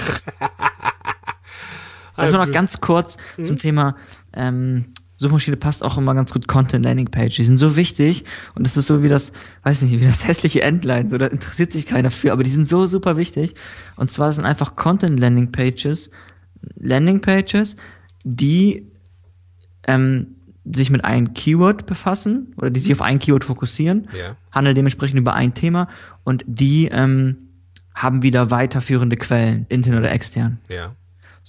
also 2.16 2.36
noch 2.36 2.50
ganz 2.50 2.80
kurz 2.80 3.16
mhm. 3.36 3.44
zum 3.46 3.58
Thema 3.58 3.96
ähm, 4.32 4.86
Suchmaschine 5.20 5.58
passt 5.58 5.84
auch 5.84 5.98
immer 5.98 6.14
ganz 6.14 6.32
gut 6.32 6.48
Content 6.48 6.82
Landing 6.84 7.10
Page. 7.10 7.36
Die 7.36 7.44
sind 7.44 7.58
so 7.58 7.76
wichtig 7.76 8.24
und 8.54 8.64
das 8.64 8.78
ist 8.78 8.86
so 8.86 9.02
wie 9.02 9.08
das, 9.08 9.32
weiß 9.64 9.82
nicht, 9.82 10.00
wie 10.00 10.06
das 10.06 10.26
hässliche 10.28 10.62
Endline, 10.62 11.10
so 11.10 11.18
da 11.18 11.26
interessiert 11.26 11.72
sich 11.72 11.84
keiner 11.86 12.10
für, 12.10 12.32
aber 12.32 12.42
die 12.42 12.50
sind 12.50 12.66
so 12.66 12.86
super 12.86 13.18
wichtig. 13.18 13.54
Und 13.96 14.10
zwar 14.10 14.32
sind 14.32 14.46
einfach 14.46 14.76
Content 14.76 15.20
Landing 15.20 15.52
Pages, 15.52 16.10
Landing 16.76 17.20
Pages, 17.20 17.76
die 18.24 18.90
ähm, 19.86 20.36
sich 20.64 20.90
mit 20.90 21.04
einem 21.04 21.34
Keyword 21.34 21.84
befassen 21.84 22.54
oder 22.56 22.70
die 22.70 22.80
sich 22.80 22.92
auf 22.92 23.02
ein 23.02 23.18
Keyword 23.18 23.44
fokussieren, 23.44 24.08
ja. 24.16 24.36
handeln 24.52 24.74
dementsprechend 24.74 25.18
über 25.18 25.34
ein 25.34 25.52
Thema 25.52 25.88
und 26.24 26.44
die 26.46 26.88
ähm, 26.88 27.36
haben 27.94 28.22
wieder 28.22 28.50
weiterführende 28.50 29.16
Quellen, 29.16 29.66
intern 29.68 29.98
oder 29.98 30.10
extern. 30.12 30.60
Ja. 30.70 30.94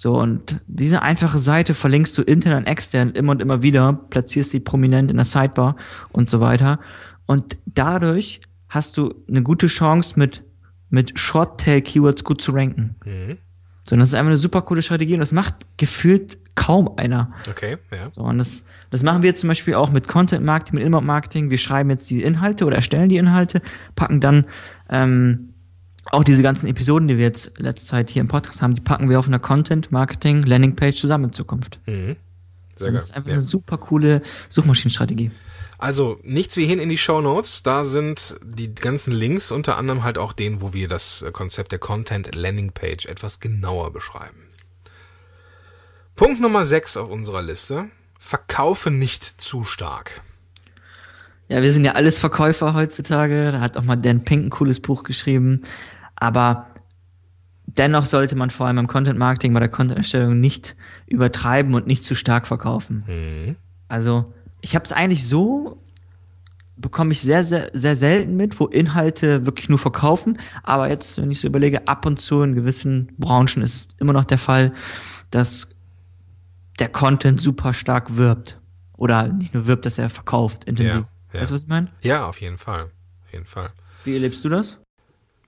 So, 0.01 0.19
und 0.19 0.59
diese 0.65 1.03
einfache 1.03 1.37
Seite 1.37 1.75
verlinkst 1.75 2.17
du 2.17 2.23
intern 2.23 2.57
und 2.57 2.65
extern 2.65 3.11
immer 3.11 3.33
und 3.33 3.39
immer 3.39 3.61
wieder, 3.61 3.93
platzierst 4.09 4.49
sie 4.49 4.59
prominent 4.59 5.11
in 5.11 5.17
der 5.17 5.27
Sidebar 5.27 5.75
und 6.09 6.27
so 6.27 6.39
weiter. 6.39 6.79
Und 7.27 7.55
dadurch 7.67 8.41
hast 8.67 8.97
du 8.97 9.13
eine 9.29 9.43
gute 9.43 9.67
Chance, 9.67 10.17
mit, 10.17 10.43
mit 10.89 11.19
Short-Tail-Keywords 11.19 12.23
gut 12.23 12.41
zu 12.41 12.51
ranken. 12.51 12.95
Mhm. 13.05 13.37
So, 13.83 13.93
und 13.93 13.99
das 13.99 14.09
ist 14.09 14.15
einfach 14.15 14.31
eine 14.31 14.39
super 14.39 14.63
coole 14.63 14.81
Strategie 14.81 15.13
und 15.13 15.19
das 15.19 15.33
macht 15.33 15.53
gefühlt 15.77 16.39
kaum 16.55 16.97
einer. 16.97 17.29
Okay, 17.47 17.77
ja. 17.91 18.09
So, 18.11 18.23
und 18.23 18.39
das, 18.39 18.65
das 18.89 19.03
machen 19.03 19.21
wir 19.21 19.29
jetzt 19.29 19.41
zum 19.41 19.49
Beispiel 19.49 19.75
auch 19.75 19.91
mit 19.91 20.07
Content 20.07 20.43
Marketing, 20.43 20.79
mit 20.79 20.83
Inbound 20.83 21.05
Marketing. 21.05 21.51
Wir 21.51 21.59
schreiben 21.59 21.91
jetzt 21.91 22.09
die 22.09 22.23
Inhalte 22.23 22.65
oder 22.65 22.77
erstellen 22.77 23.09
die 23.09 23.17
Inhalte, 23.17 23.61
packen 23.93 24.19
dann 24.19 24.47
ähm, 24.89 25.53
auch 26.11 26.23
diese 26.23 26.43
ganzen 26.43 26.67
Episoden, 26.67 27.07
die 27.07 27.17
wir 27.17 27.25
jetzt 27.25 27.57
letzte 27.57 27.87
Zeit 27.87 28.09
hier 28.09 28.21
im 28.21 28.27
Podcast 28.27 28.61
haben, 28.61 28.75
die 28.75 28.81
packen 28.81 29.09
wir 29.09 29.19
auf 29.19 29.27
einer 29.27 29.39
Content 29.39 29.91
Marketing 29.91 30.43
Landingpage 30.43 30.97
zusammen 30.97 31.25
in 31.25 31.33
Zukunft. 31.33 31.79
Mhm. 31.85 32.17
Sehr 32.75 32.91
das 32.91 33.05
ist 33.05 33.15
einfach 33.15 33.29
ja. 33.29 33.35
eine 33.35 33.41
super 33.41 33.77
coole 33.77 34.21
Suchmaschinenstrategie. 34.49 35.31
Also 35.77 36.19
nichts 36.23 36.57
wie 36.57 36.65
hin 36.65 36.79
in 36.79 36.89
die 36.89 36.97
Show 36.97 37.21
Notes. 37.21 37.63
Da 37.63 37.85
sind 37.85 38.35
die 38.43 38.73
ganzen 38.75 39.11
Links, 39.11 39.51
unter 39.51 39.77
anderem 39.77 40.03
halt 40.03 40.17
auch 40.17 40.31
den, 40.31 40.61
wo 40.61 40.73
wir 40.73 40.87
das 40.87 41.25
Konzept 41.33 41.71
der 41.71 41.79
Content 41.79 42.35
Landing 42.35 42.71
Page 42.71 43.05
etwas 43.05 43.39
genauer 43.39 43.91
beschreiben. 43.91 44.37
Punkt 46.15 46.39
Nummer 46.39 46.65
6 46.65 46.97
auf 46.97 47.09
unserer 47.09 47.41
Liste. 47.41 47.85
Verkaufe 48.19 48.91
nicht 48.91 49.41
zu 49.41 49.63
stark. 49.63 50.21
Ja, 51.47 51.61
wir 51.61 51.73
sind 51.73 51.83
ja 51.83 51.93
alles 51.93 52.19
Verkäufer 52.19 52.75
heutzutage. 52.75 53.51
Da 53.51 53.59
hat 53.59 53.75
auch 53.75 53.83
mal 53.83 53.95
Dan 53.95 54.23
Pink 54.23 54.45
ein 54.45 54.49
cooles 54.51 54.79
Buch 54.79 55.01
geschrieben. 55.03 55.63
Aber 56.21 56.67
dennoch 57.65 58.05
sollte 58.05 58.35
man 58.35 58.51
vor 58.51 58.67
allem 58.67 58.77
im 58.77 58.87
Content 58.87 59.17
Marketing, 59.17 59.53
bei 59.53 59.59
der 59.59 59.69
Content-Erstellung 59.69 60.39
nicht 60.39 60.75
übertreiben 61.07 61.73
und 61.73 61.87
nicht 61.87 62.05
zu 62.05 62.13
stark 62.13 62.45
verkaufen. 62.45 63.03
Mhm. 63.07 63.55
Also 63.87 64.31
ich 64.61 64.75
habe 64.75 64.85
es 64.85 64.93
eigentlich 64.93 65.27
so 65.27 65.77
bekomme 66.77 67.11
ich 67.11 67.21
sehr, 67.21 67.43
sehr, 67.43 67.69
sehr 67.73 67.95
selten 67.95 68.35
mit, 68.35 68.59
wo 68.59 68.65
Inhalte 68.67 69.45
wirklich 69.45 69.69
nur 69.69 69.79
verkaufen. 69.79 70.39
Aber 70.63 70.89
jetzt, 70.89 71.19
wenn 71.19 71.31
ich 71.31 71.39
so 71.39 71.47
überlege, 71.47 71.87
ab 71.87 72.05
und 72.05 72.19
zu 72.19 72.41
in 72.41 72.55
gewissen 72.55 73.11
Branchen 73.17 73.61
ist 73.61 73.75
es 73.75 73.87
immer 73.99 74.13
noch 74.13 74.25
der 74.25 74.37
Fall, 74.37 74.73
dass 75.29 75.69
der 76.79 76.89
Content 76.89 77.41
super 77.41 77.73
stark 77.73 78.15
wirbt. 78.15 78.59
Oder 78.97 79.27
nicht 79.27 79.53
nur 79.53 79.65
wirbt, 79.65 79.85
dass 79.85 79.97
er 79.97 80.09
verkauft 80.09 80.65
intensiv. 80.65 80.93
Ja, 80.93 81.33
ja. 81.33 81.41
Weißt 81.41 81.51
du, 81.51 81.55
was 81.55 81.63
ich 81.63 81.69
meine? 81.69 81.91
Ja, 82.01 82.27
auf 82.27 82.41
jeden 82.41 82.57
Fall. 82.57 82.85
Auf 83.25 83.33
jeden 83.33 83.45
Fall. 83.45 83.69
Wie 84.03 84.13
erlebst 84.13 84.43
du 84.43 84.49
das? 84.49 84.79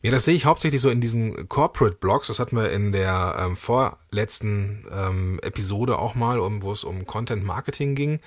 Ja, 0.03 0.11
das 0.11 0.25
sehe 0.25 0.35
ich 0.35 0.43
hauptsächlich 0.43 0.81
so 0.81 0.89
in 0.89 0.99
diesen 0.99 1.47
Corporate 1.47 1.95
Blogs. 1.95 2.27
Das 2.27 2.39
hatten 2.39 2.57
wir 2.57 2.71
in 2.71 2.91
der 2.91 3.37
ähm, 3.39 3.55
vorletzten 3.55 4.83
ähm, 4.91 5.39
Episode 5.41 5.97
auch 5.97 6.13
mal, 6.13 6.41
um, 6.41 6.61
wo 6.61 6.73
es 6.73 6.83
um 6.83 7.05
Content 7.07 7.45
Marketing 7.45 7.95
ging, 7.95 8.19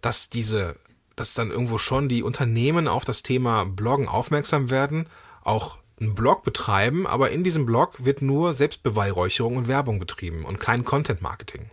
dass 0.00 0.30
diese, 0.30 0.74
dass 1.14 1.34
dann 1.34 1.52
irgendwo 1.52 1.78
schon 1.78 2.08
die 2.08 2.24
Unternehmen 2.24 2.88
auf 2.88 3.04
das 3.04 3.22
Thema 3.22 3.64
Bloggen 3.64 4.08
aufmerksam 4.08 4.68
werden, 4.68 5.06
auch 5.44 5.78
einen 6.00 6.16
Blog 6.16 6.42
betreiben, 6.42 7.06
aber 7.06 7.30
in 7.30 7.44
diesem 7.44 7.66
Blog 7.66 8.04
wird 8.04 8.20
nur 8.20 8.52
Selbstbeweihräucherung 8.52 9.56
und 9.56 9.68
Werbung 9.68 10.00
betrieben 10.00 10.44
und 10.44 10.58
kein 10.58 10.84
Content 10.84 11.22
Marketing. 11.22 11.70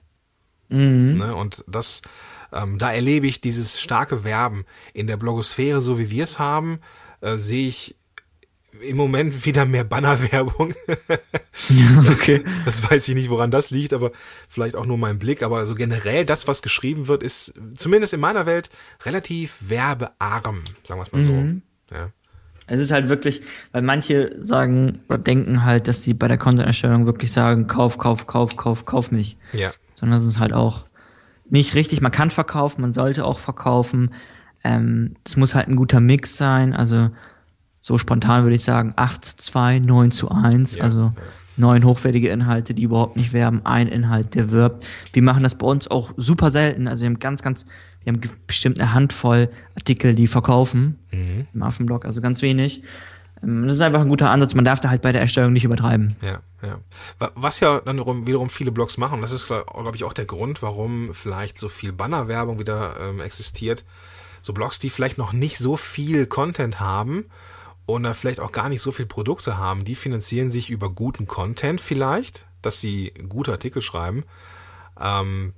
Mhm. 0.68 1.18
Ne? 1.18 1.36
Und 1.36 1.64
das, 1.68 2.04
ähm, 2.54 2.78
da 2.78 2.94
erlebe 2.94 3.26
ich 3.26 3.42
dieses 3.42 3.82
starke 3.82 4.24
Werben 4.24 4.66
in 4.94 5.08
der 5.08 5.18
Blogosphäre, 5.18 5.82
so 5.82 5.98
wie 5.98 6.12
wir 6.12 6.26
es 6.26 6.38
haben, 6.38 6.82
äh, 7.22 7.38
sehe 7.38 7.68
ich 7.68 7.96
im 8.82 8.98
Moment 8.98 9.46
wieder 9.46 9.66
mehr 9.66 9.84
Bannerwerbung. 9.84 10.74
ja, 11.70 12.04
okay. 12.12 12.44
Das 12.66 12.90
weiß 12.90 13.08
ich 13.08 13.16
nicht, 13.16 13.30
woran 13.30 13.52
das 13.52 13.72
liegt, 13.72 13.94
aber 13.94 14.12
vielleicht 14.48 14.76
auch 14.76 14.86
nur 14.86 14.98
mein 14.98 15.20
Blick. 15.20 15.44
Aber 15.44 15.66
so 15.66 15.76
generell 15.76 16.26
das, 16.26 16.48
was 16.48 16.62
geschrieben 16.62 17.08
wird, 17.08 17.24
ist 17.24 17.54
zumindest 17.76 18.14
in 18.14 18.20
meiner 18.20 18.46
Welt 18.46 18.70
relativ 19.04 19.58
werbearm, 19.70 20.64
sagen 20.84 21.00
wir 21.00 21.04
es 21.04 21.12
mal 21.12 21.22
so. 21.22 21.34
Mhm. 21.34 21.62
Ja. 21.92 22.10
Es 22.68 22.80
ist 22.80 22.92
halt 22.92 23.10
wirklich, 23.10 23.42
weil 23.72 23.82
manche 23.82 24.36
sagen 24.38 25.00
oder 25.10 25.18
denken 25.18 25.64
halt, 25.66 25.88
dass 25.88 26.04
sie 26.04 26.14
bei 26.14 26.28
der 26.28 26.38
Content-Erstellung 26.38 27.06
wirklich 27.08 27.32
sagen, 27.32 27.68
kauf, 27.68 27.98
kauf, 27.98 28.28
kauf, 28.28 28.58
kauf, 28.58 28.86
kauf 28.86 29.12
mich. 29.12 29.38
Ja. 29.54 29.72
Sondern 29.96 30.20
es 30.20 30.28
ist 30.28 30.40
halt 30.40 30.54
auch 30.54 30.86
nicht 31.50 31.74
richtig. 31.74 32.02
Man 32.02 32.12
kann 32.12 32.30
verkaufen, 32.30 32.82
man 32.82 32.92
sollte 32.92 33.26
auch 33.26 33.40
verkaufen. 33.40 34.14
Ähm, 34.64 35.16
es 35.26 35.36
muss 35.36 35.56
halt 35.56 35.68
ein 35.68 35.76
guter 35.76 36.00
Mix 36.00 36.38
sein. 36.38 36.74
Also 36.74 37.10
so 37.80 37.98
spontan 37.98 38.44
würde 38.44 38.56
ich 38.56 38.64
sagen 38.64 38.94
8 38.96 39.24
zu 39.24 39.38
2, 39.38 39.80
9 39.80 40.12
zu 40.12 40.30
1. 40.30 40.76
Ja, 40.76 40.84
also 40.84 41.14
neun 41.60 41.84
hochwertige 41.84 42.30
Inhalte, 42.30 42.74
die 42.74 42.84
überhaupt 42.84 43.18
nicht 43.18 43.34
werben, 43.34 43.66
ein 43.66 43.88
Inhalt, 43.88 44.34
der 44.34 44.52
wirbt. 44.52 44.86
Wir 45.14 45.22
machen 45.22 45.44
das 45.44 45.56
bei 45.56 45.68
uns 45.68 45.90
auch 45.90 46.14
super 46.18 46.52
selten. 46.52 46.88
Also 46.88 47.02
wir 47.02 47.10
haben 47.10 47.20
ganz, 47.20 47.42
ganz, 47.42 47.66
wir 48.04 48.14
haben 48.14 48.22
bestimmt 48.48 48.80
eine 48.80 48.94
Handvoll 48.94 49.50
Artikel, 49.76 50.16
die 50.16 50.28
verkaufen 50.28 50.98
mhm. 51.12 51.48
im 51.54 51.64
Affenblog, 51.64 52.06
also 52.06 52.22
ganz 52.22 52.42
wenig. 52.42 52.82
Ähm, 53.44 53.64
das 53.64 53.74
ist 53.74 53.82
einfach 53.82 54.02
ein 54.02 54.10
guter 54.10 54.30
Ansatz. 54.30 54.56
Man 54.56 54.66
darf 54.66 54.80
da 54.80 54.90
halt 54.90 55.02
bei 55.02 55.12
der 55.12 55.22
Erstellung 55.22 55.54
nicht 55.54 55.66
übertreiben. 55.66 56.08
Ja, 56.22 56.40
ja. 56.62 56.80
Was 57.36 57.60
ja 57.60 57.82
dann 57.82 58.00
wiederum 58.26 58.50
viele 58.50 58.72
Blogs 58.72 58.98
machen, 58.98 59.22
das 59.22 59.32
ist, 59.34 59.48
glaube 59.48 59.96
ich, 59.96 60.04
auch 60.06 60.14
der 60.14 60.26
Grund, 60.26 60.62
warum 60.62 61.14
vielleicht 61.14 61.58
so 61.60 61.70
viel 61.70 61.92
Bannerwerbung 61.92 62.60
wieder 62.60 62.96
ähm, 63.02 63.20
existiert. 63.20 63.84
So 64.42 64.54
Blogs, 64.54 64.80
die 64.80 64.90
vielleicht 64.90 65.18
noch 65.18 65.34
nicht 65.34 65.58
so 65.58 65.76
viel 65.76 66.26
Content 66.26 66.80
haben, 66.80 67.26
oder 67.90 68.14
vielleicht 68.14 68.40
auch 68.40 68.52
gar 68.52 68.70
nicht 68.70 68.82
so 68.82 68.92
viel 68.92 69.06
Produkte 69.06 69.58
haben, 69.58 69.84
die 69.84 69.96
finanzieren 69.96 70.52
sich 70.52 70.70
über 70.70 70.90
guten 70.90 71.28
Content 71.28 71.82
vielleicht, 71.82 72.48
dass 72.62 72.82
sie 72.82 73.14
gute 73.28 73.52
Artikel 73.52 73.82
schreiben, 73.82 74.24
ähm, 75.00 75.54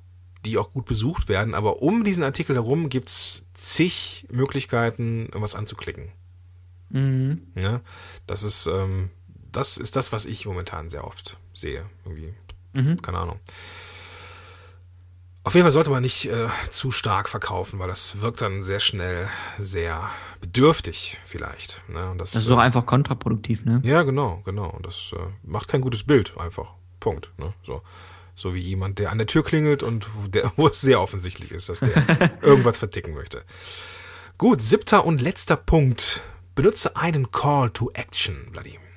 die 0.45 0.57
auch 0.57 0.71
gut 0.71 0.85
besucht 0.85 1.29
werden. 1.29 1.53
Aber 1.53 1.81
um 1.81 2.03
diesen 2.03 2.23
Artikel 2.23 2.55
herum 2.55 2.89
gibt's 2.89 3.45
zig 3.53 4.25
Möglichkeiten, 4.31 5.25
irgendwas 5.25 5.55
anzuklicken. 5.55 6.11
Mhm. 6.89 7.47
Ja, 7.55 7.81
das 8.27 8.43
ist, 8.43 8.67
ähm, 8.67 9.09
das 9.51 9.77
ist 9.77 9.95
das, 9.95 10.11
was 10.11 10.25
ich 10.25 10.45
momentan 10.45 10.89
sehr 10.89 11.05
oft 11.05 11.37
sehe. 11.53 11.85
Irgendwie. 12.05 12.33
Mhm. 12.73 13.01
Keine 13.01 13.19
Ahnung. 13.19 13.39
Auf 15.43 15.55
jeden 15.55 15.63
Fall 15.63 15.71
sollte 15.71 15.89
man 15.89 16.03
nicht 16.03 16.25
äh, 16.25 16.47
zu 16.69 16.91
stark 16.91 17.27
verkaufen, 17.27 17.79
weil 17.79 17.87
das 17.87 18.21
wirkt 18.21 18.41
dann 18.41 18.61
sehr 18.61 18.79
schnell 18.79 19.27
sehr 19.57 20.07
bedürftig 20.39 21.19
vielleicht. 21.25 21.81
Ne? 21.87 22.13
Das, 22.17 22.31
das 22.31 22.43
ist 22.43 22.49
doch 22.49 22.59
äh, 22.59 22.61
einfach 22.61 22.85
kontraproduktiv, 22.85 23.65
ne? 23.65 23.81
Ja, 23.83 24.03
genau, 24.03 24.41
genau. 24.45 24.69
Und 24.69 24.85
das 24.85 25.13
äh, 25.15 25.19
macht 25.43 25.67
kein 25.67 25.81
gutes 25.81 26.03
Bild 26.03 26.37
einfach. 26.37 26.73
Punkt. 26.99 27.31
Ne? 27.37 27.53
So. 27.63 27.81
so 28.35 28.53
wie 28.53 28.59
jemand, 28.59 28.99
der 28.99 29.11
an 29.11 29.17
der 29.17 29.25
Tür 29.25 29.43
klingelt 29.43 29.81
und 29.81 30.07
der, 30.27 30.51
wo 30.57 30.67
es 30.67 30.79
sehr 30.79 31.01
offensichtlich 31.01 31.51
ist, 31.51 31.69
dass 31.69 31.79
der 31.79 32.31
irgendwas 32.43 32.77
verticken 32.77 33.15
möchte. 33.15 33.43
Gut, 34.37 34.61
siebter 34.61 35.05
und 35.05 35.21
letzter 35.21 35.55
Punkt. 35.55 36.21
Benutze 36.53 36.95
einen 36.97 37.31
Call 37.31 37.71
to 37.71 37.89
Action, 37.93 38.47
Vladimir. 38.51 38.90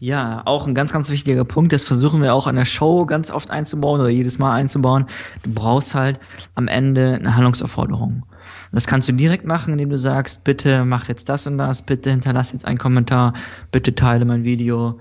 Ja, 0.00 0.42
auch 0.44 0.66
ein 0.66 0.74
ganz, 0.74 0.92
ganz 0.92 1.10
wichtiger 1.10 1.44
Punkt. 1.44 1.72
Das 1.72 1.82
versuchen 1.82 2.22
wir 2.22 2.32
auch 2.32 2.46
an 2.46 2.54
der 2.54 2.64
Show 2.64 3.04
ganz 3.04 3.30
oft 3.32 3.50
einzubauen 3.50 4.00
oder 4.00 4.10
jedes 4.10 4.38
Mal 4.38 4.54
einzubauen. 4.54 5.06
Du 5.42 5.52
brauchst 5.52 5.94
halt 5.94 6.20
am 6.54 6.68
Ende 6.68 7.14
eine 7.14 7.34
Handlungsaufforderung. 7.34 8.24
Das 8.72 8.86
kannst 8.86 9.08
du 9.08 9.12
direkt 9.12 9.44
machen, 9.44 9.72
indem 9.72 9.90
du 9.90 9.98
sagst, 9.98 10.44
bitte 10.44 10.84
mach 10.84 11.08
jetzt 11.08 11.28
das 11.28 11.46
und 11.46 11.58
das, 11.58 11.82
bitte 11.82 12.10
hinterlass 12.10 12.52
jetzt 12.52 12.64
einen 12.64 12.78
Kommentar, 12.78 13.34
bitte 13.72 13.94
teile 13.94 14.24
mein 14.24 14.44
Video, 14.44 15.00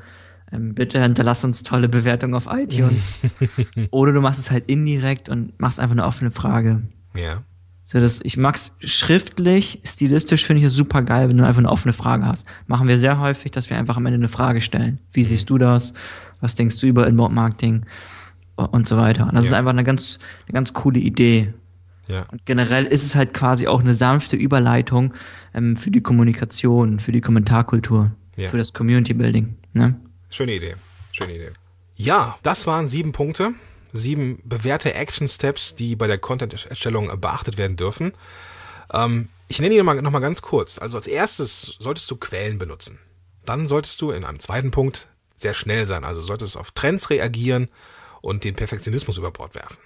ähm, 0.52 0.74
bitte 0.74 1.02
hinterlass 1.02 1.44
uns 1.44 1.62
tolle 1.62 1.90
Bewertungen 1.90 2.34
auf 2.34 2.48
iTunes. 2.50 3.18
oder 3.92 4.14
du 4.14 4.22
machst 4.22 4.40
es 4.40 4.52
halt 4.52 4.66
indirekt 4.70 5.30
und 5.30 5.60
machst 5.60 5.80
einfach 5.80 5.96
eine 5.96 6.06
offene 6.06 6.32
Frage. 6.32 6.82
Ja. 7.16 7.44
So, 7.89 8.00
das, 8.00 8.19
ich 8.21 8.36
mag's 8.36 8.73
schriftlich, 8.82 9.80
stilistisch 9.86 10.45
finde 10.45 10.60
ich 10.60 10.67
es 10.67 10.73
super 10.73 11.02
geil, 11.04 11.30
wenn 11.30 11.38
du 11.38 11.45
einfach 11.45 11.60
eine 11.60 11.71
offene 11.71 11.93
Frage 11.93 12.26
hast. 12.26 12.45
Machen 12.67 12.89
wir 12.89 12.97
sehr 12.97 13.17
häufig, 13.17 13.52
dass 13.52 13.69
wir 13.69 13.78
einfach 13.78 13.95
am 13.95 14.06
Ende 14.06 14.17
eine 14.17 14.28
Frage 14.28 14.60
stellen. 14.60 15.00
Wie 15.13 15.23
siehst 15.23 15.50
du 15.50 15.58
das? 15.58 15.93
Was 16.41 16.56
denkst 16.56 16.82
du 16.82 16.88
über 16.88 17.08
Inbound 17.08 17.34
Marketing? 17.34 17.86
Und 18.58 18.88
so 18.89 18.97
weiter. 18.97 19.28
Und 19.28 19.36
das 19.36 19.45
ja. 19.45 19.52
ist 19.52 19.54
einfach 19.54 19.71
eine 19.71 19.84
ganz, 19.86 20.19
eine 20.47 20.54
ganz 20.54 20.73
coole 20.73 21.00
Idee. 21.00 21.54
Ja. 22.08 22.26
Und 22.32 22.45
generell 22.45 22.86
ist 22.86 23.04
es 23.04 23.15
halt 23.15 23.34
quasi 23.34 23.67
auch 23.67 23.80
eine 23.80 23.95
sanfte 23.95 24.36
Überleitung 24.36 25.13
ähm, 25.54 25.78
für 25.78 25.91
die 25.91 26.02
Kommunikation, 26.02 27.00
für 27.00 27.12
die 27.12 27.21
Kommentarkultur, 27.21 28.12
ja. 28.36 28.50
für 28.50 28.58
das 28.58 28.73
Community 28.73 29.13
Building. 29.13 29.56
Ne? 29.73 29.95
Schöne 30.30 30.56
Idee. 30.56 30.76
Schöne 31.13 31.36
Idee. 31.36 31.52
Ja, 31.95 32.38
das 32.43 32.67
waren 32.67 32.88
sieben 32.88 33.12
Punkte 33.12 33.54
sieben 33.93 34.41
bewährte 34.43 34.93
Action 34.93 35.28
Steps, 35.28 35.76
die 35.76 35.95
bei 35.95 36.08
der 36.08 36.17
Content-Erstellung 36.17 37.19
beachtet 37.19 37.58
werden 37.58 37.78
dürfen. 37.78 38.13
Ähm, 38.91 39.30
ich 39.47 39.60
nenne 39.60 39.73
die 39.73 39.78
nochmal 39.78 40.02
noch 40.02 40.12
mal 40.12 40.19
ganz 40.19 40.41
kurz. 40.41 40.78
Also 40.78 40.97
als 40.97 41.08
erstes 41.08 41.78
solltest 41.80 42.12
du 42.12 42.17
Quellen 42.17 42.58
benutzen. 42.58 43.00
Dann 43.45 43.67
solltest 43.67 44.02
du 44.02 44.12
in 44.12 44.26
einem 44.26 44.39
zweiten 44.39 44.71
Punkt 44.71 45.08
sehr 45.36 45.54
schnell 45.54 45.86
sein. 45.86 46.04
Also 46.04 46.19
solltest 46.19 46.58
auf 46.58 46.71
Trends 46.71 47.10
reagieren 47.10 47.69
und 48.21 48.43
den 48.43 48.56
Perfektionismus 48.56 49.17
über 49.17 49.32
Bord 49.32 49.56
werfen. 49.56 49.78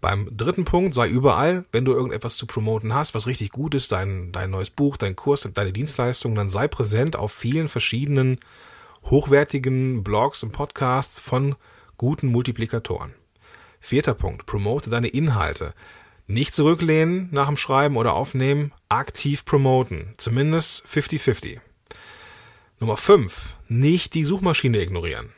Beim 0.00 0.28
dritten 0.36 0.64
Punkt 0.64 0.94
sei 0.94 1.08
überall, 1.08 1.64
wenn 1.70 1.84
du 1.84 1.92
irgendetwas 1.92 2.36
zu 2.36 2.46
promoten 2.46 2.92
hast, 2.92 3.14
was 3.14 3.28
richtig 3.28 3.50
gut 3.50 3.74
ist, 3.74 3.92
dein, 3.92 4.32
dein 4.32 4.50
neues 4.50 4.70
Buch, 4.70 4.96
dein 4.96 5.14
Kurs, 5.14 5.48
deine 5.54 5.72
Dienstleistung, 5.72 6.34
dann 6.34 6.48
sei 6.48 6.66
präsent 6.66 7.16
auf 7.16 7.32
vielen 7.32 7.68
verschiedenen 7.68 8.40
hochwertigen 9.04 10.02
Blogs 10.02 10.42
und 10.42 10.50
Podcasts 10.50 11.20
von 11.20 11.54
guten 11.98 12.26
Multiplikatoren. 12.26 13.14
Vierter 13.82 14.14
Punkt, 14.14 14.46
promote 14.46 14.90
deine 14.90 15.08
Inhalte. 15.08 15.74
Nicht 16.28 16.54
zurücklehnen 16.54 17.28
nach 17.32 17.48
dem 17.48 17.56
Schreiben 17.56 17.96
oder 17.96 18.14
Aufnehmen, 18.14 18.72
aktiv 18.88 19.44
promoten. 19.44 20.12
Zumindest 20.16 20.86
50-50. 20.86 21.58
Nummer 22.78 22.96
5, 22.96 23.56
nicht 23.68 24.14
die 24.14 24.22
Suchmaschine 24.22 24.80
ignorieren. 24.80 25.32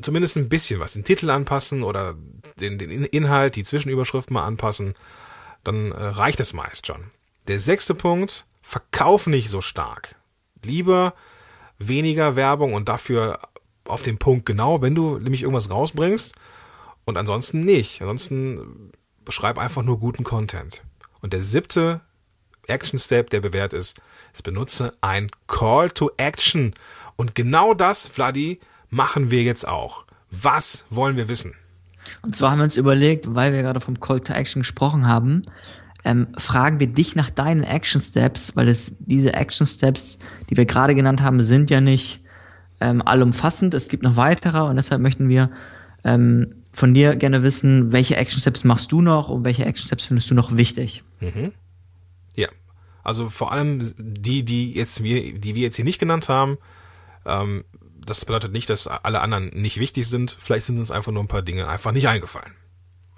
Zumindest 0.00 0.36
ein 0.36 0.48
bisschen 0.48 0.78
was. 0.78 0.92
Den 0.92 1.04
Titel 1.04 1.28
anpassen 1.30 1.82
oder 1.82 2.14
den, 2.60 2.78
den 2.78 2.90
Inhalt, 3.04 3.56
die 3.56 3.64
Zwischenüberschrift 3.64 4.30
mal 4.30 4.44
anpassen. 4.44 4.94
Dann 5.64 5.90
äh, 5.90 5.96
reicht 5.96 6.38
es 6.38 6.52
meist 6.52 6.86
schon. 6.86 7.10
Der 7.48 7.58
sechste 7.58 7.96
Punkt, 7.96 8.46
verkauf 8.62 9.26
nicht 9.26 9.50
so 9.50 9.60
stark. 9.60 10.14
Lieber 10.64 11.14
weniger 11.78 12.36
Werbung 12.36 12.72
und 12.72 12.88
dafür 12.88 13.40
auf 13.84 14.02
den 14.02 14.18
Punkt 14.18 14.46
genau, 14.46 14.80
wenn 14.80 14.94
du 14.94 15.18
nämlich 15.18 15.42
irgendwas 15.42 15.70
rausbringst 15.70 16.34
und 17.04 17.16
ansonsten 17.16 17.60
nicht. 17.60 18.00
Ansonsten 18.00 18.90
beschreib 19.24 19.58
einfach 19.58 19.82
nur 19.82 19.98
guten 19.98 20.24
Content. 20.24 20.82
Und 21.20 21.32
der 21.32 21.42
siebte 21.42 22.00
Action 22.66 22.98
Step, 22.98 23.30
der 23.30 23.40
bewährt 23.40 23.72
ist, 23.72 24.00
ist 24.32 24.42
benutze 24.42 24.92
ein 25.00 25.28
Call 25.46 25.90
to 25.90 26.10
Action. 26.16 26.74
Und 27.16 27.34
genau 27.34 27.74
das, 27.74 28.08
Vladi, 28.08 28.60
machen 28.90 29.30
wir 29.30 29.42
jetzt 29.42 29.66
auch. 29.66 30.04
Was 30.30 30.84
wollen 30.90 31.16
wir 31.16 31.28
wissen? 31.28 31.54
Und 32.22 32.36
zwar 32.36 32.50
haben 32.50 32.58
wir 32.58 32.64
uns 32.64 32.76
überlegt, 32.76 33.34
weil 33.34 33.52
wir 33.52 33.62
gerade 33.62 33.80
vom 33.80 33.98
Call 34.00 34.20
to 34.20 34.32
Action 34.32 34.62
gesprochen 34.62 35.06
haben, 35.06 35.42
ähm, 36.04 36.28
fragen 36.36 36.80
wir 36.80 36.86
dich 36.86 37.16
nach 37.16 37.30
deinen 37.30 37.64
Action 37.64 38.00
Steps, 38.00 38.54
weil 38.56 38.68
es 38.68 38.94
diese 38.98 39.32
Action 39.32 39.66
Steps, 39.66 40.18
die 40.50 40.56
wir 40.56 40.66
gerade 40.66 40.94
genannt 40.94 41.22
haben, 41.22 41.40
sind 41.40 41.70
ja 41.70 41.80
nicht 41.80 42.20
ähm, 42.80 43.00
allumfassend. 43.02 43.72
Es 43.72 43.88
gibt 43.88 44.02
noch 44.02 44.16
weitere 44.16 44.60
und 44.60 44.76
deshalb 44.76 45.00
möchten 45.00 45.28
wir 45.28 45.50
ähm, 46.04 46.56
von 46.74 46.92
dir 46.92 47.16
gerne 47.16 47.42
wissen, 47.42 47.92
welche 47.92 48.16
Action 48.16 48.40
Steps 48.40 48.64
machst 48.64 48.90
du 48.92 49.00
noch 49.00 49.28
und 49.28 49.44
welche 49.44 49.64
Action 49.64 49.86
Steps 49.86 50.04
findest 50.04 50.30
du 50.30 50.34
noch 50.34 50.56
wichtig? 50.56 51.04
Mhm. 51.20 51.52
Ja, 52.34 52.48
also 53.04 53.30
vor 53.30 53.52
allem 53.52 53.80
die, 53.96 54.44
die 54.44 54.72
jetzt 54.74 55.02
wir, 55.04 55.38
die 55.38 55.54
wir 55.54 55.62
jetzt 55.62 55.76
hier 55.76 55.84
nicht 55.84 56.00
genannt 56.00 56.28
haben. 56.28 56.58
Ähm, 57.24 57.64
das 58.04 58.24
bedeutet 58.24 58.52
nicht, 58.52 58.68
dass 58.68 58.86
alle 58.86 59.20
anderen 59.20 59.48
nicht 59.48 59.78
wichtig 59.78 60.06
sind. 60.08 60.30
Vielleicht 60.30 60.66
sind 60.66 60.78
uns 60.78 60.90
einfach 60.90 61.12
nur 61.12 61.22
ein 61.22 61.28
paar 61.28 61.42
Dinge 61.42 61.68
einfach 61.68 61.92
nicht 61.92 62.08
eingefallen. 62.08 62.52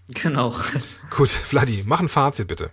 Genau. 0.08 0.54
Gut, 1.10 1.30
Vladi, 1.30 1.82
mach 1.86 2.00
ein 2.00 2.08
Fazit 2.08 2.46
bitte. 2.46 2.70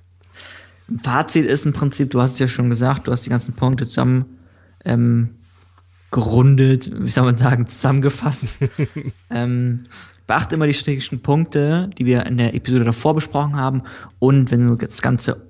Ein 0.90 1.00
Fazit 1.00 1.46
ist 1.46 1.66
im 1.66 1.74
Prinzip, 1.74 2.12
du 2.12 2.22
hast 2.22 2.34
es 2.34 2.40
ja 2.40 2.48
schon 2.48 2.70
gesagt, 2.70 3.08
du 3.08 3.12
hast 3.12 3.26
die 3.26 3.30
ganzen 3.30 3.54
Punkte 3.54 3.88
zusammen 3.88 4.38
ähm, 4.84 5.38
gerundet, 6.12 6.92
wie 6.94 7.10
soll 7.10 7.24
man 7.24 7.38
sagen, 7.38 7.68
zusammengefasst. 7.68 8.60
ähm, 9.30 9.86
beachte 10.28 10.56
immer 10.56 10.68
die 10.68 10.74
strategischen 10.74 11.22
Punkte, 11.22 11.90
die 11.98 12.06
wir 12.06 12.26
in 12.26 12.38
der 12.38 12.54
Episode 12.54 12.86
davor 12.86 13.14
besprochen 13.14 13.56
haben. 13.56 13.84
Und 14.20 14.52
wenn 14.52 14.68
du 14.68 14.76
das 14.76 15.02
Ganze 15.02 15.48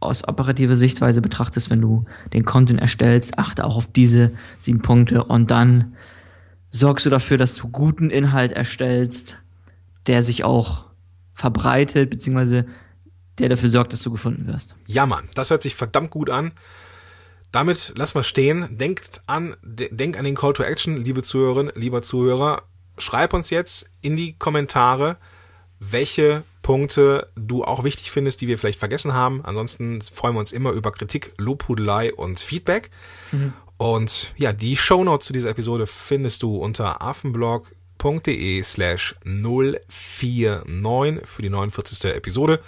aus 0.00 0.26
operativer 0.26 0.76
Sichtweise 0.76 1.20
betrachtest, 1.20 1.70
wenn 1.70 1.80
du 1.80 2.04
den 2.32 2.44
Content 2.44 2.80
erstellst, 2.80 3.38
achte 3.38 3.64
auch 3.64 3.76
auf 3.76 3.90
diese 3.92 4.32
sieben 4.58 4.82
Punkte 4.82 5.24
und 5.24 5.50
dann 5.50 5.96
sorgst 6.70 7.06
du 7.06 7.10
dafür, 7.10 7.36
dass 7.36 7.54
du 7.54 7.68
guten 7.68 8.10
Inhalt 8.10 8.52
erstellst, 8.52 9.38
der 10.06 10.22
sich 10.22 10.44
auch 10.44 10.86
verbreitet, 11.34 12.10
beziehungsweise 12.10 12.66
der 13.38 13.48
dafür 13.48 13.68
sorgt, 13.68 13.92
dass 13.92 14.02
du 14.02 14.10
gefunden 14.10 14.46
wirst. 14.46 14.76
Ja, 14.86 15.06
Mann, 15.06 15.28
das 15.34 15.50
hört 15.50 15.62
sich 15.62 15.74
verdammt 15.74 16.10
gut 16.10 16.30
an. 16.30 16.52
Damit 17.50 17.92
lass 17.96 18.14
mal 18.14 18.22
stehen. 18.22 18.78
Denkt 18.78 19.22
an, 19.26 19.56
denk 19.62 20.18
an 20.18 20.24
den 20.24 20.34
Call 20.34 20.54
to 20.54 20.62
Action, 20.62 20.96
liebe 21.04 21.22
Zuhörerinnen, 21.22 21.72
lieber 21.76 22.02
Zuhörer 22.02 22.62
schreib 23.02 23.34
uns 23.34 23.50
jetzt 23.50 23.90
in 24.00 24.16
die 24.16 24.32
Kommentare, 24.34 25.18
welche 25.78 26.42
Punkte 26.62 27.28
du 27.34 27.64
auch 27.64 27.84
wichtig 27.84 28.10
findest, 28.10 28.40
die 28.40 28.48
wir 28.48 28.56
vielleicht 28.56 28.78
vergessen 28.78 29.12
haben. 29.14 29.44
Ansonsten 29.44 30.00
freuen 30.00 30.34
wir 30.34 30.40
uns 30.40 30.52
immer 30.52 30.70
über 30.70 30.92
Kritik, 30.92 31.34
Lobhudelei 31.38 32.14
und 32.14 32.40
Feedback. 32.40 32.90
Mhm. 33.32 33.52
Und 33.76 34.32
ja, 34.36 34.52
die 34.52 34.76
Shownotes 34.76 35.26
zu 35.26 35.32
dieser 35.32 35.50
Episode 35.50 35.88
findest 35.88 36.44
du 36.44 36.56
unter 36.56 37.02
affenblog.de 37.02 38.62
slash 38.62 39.16
049 39.24 41.26
für 41.26 41.42
die 41.42 41.50
49. 41.50 42.14
Episode. 42.14 42.60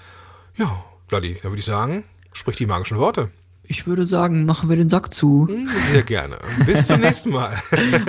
Ja, 0.57 0.85
Vladi, 1.07 1.37
da 1.41 1.51
würde 1.51 1.61
ich 1.61 1.65
sagen, 1.65 2.03
sprich 2.33 2.57
die 2.57 2.67
magischen 2.67 2.99
Worte. 2.99 3.31
Ich 3.63 3.87
würde 3.87 4.07
sagen, 4.07 4.45
machen 4.45 4.69
wir 4.69 4.77
den 4.77 4.91
Sack 4.91 5.15
zu. 5.15 5.49
Sehr 5.91 6.03
gerne. 6.03 6.39
Bis 6.67 6.87
zum 6.87 7.01
nächsten 7.01 7.31
Mal. 7.31 7.57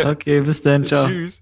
okay, 0.04 0.42
bis 0.42 0.62
dann. 0.62 0.86
Ciao. 0.86 1.08
Tschüss. 1.08 1.42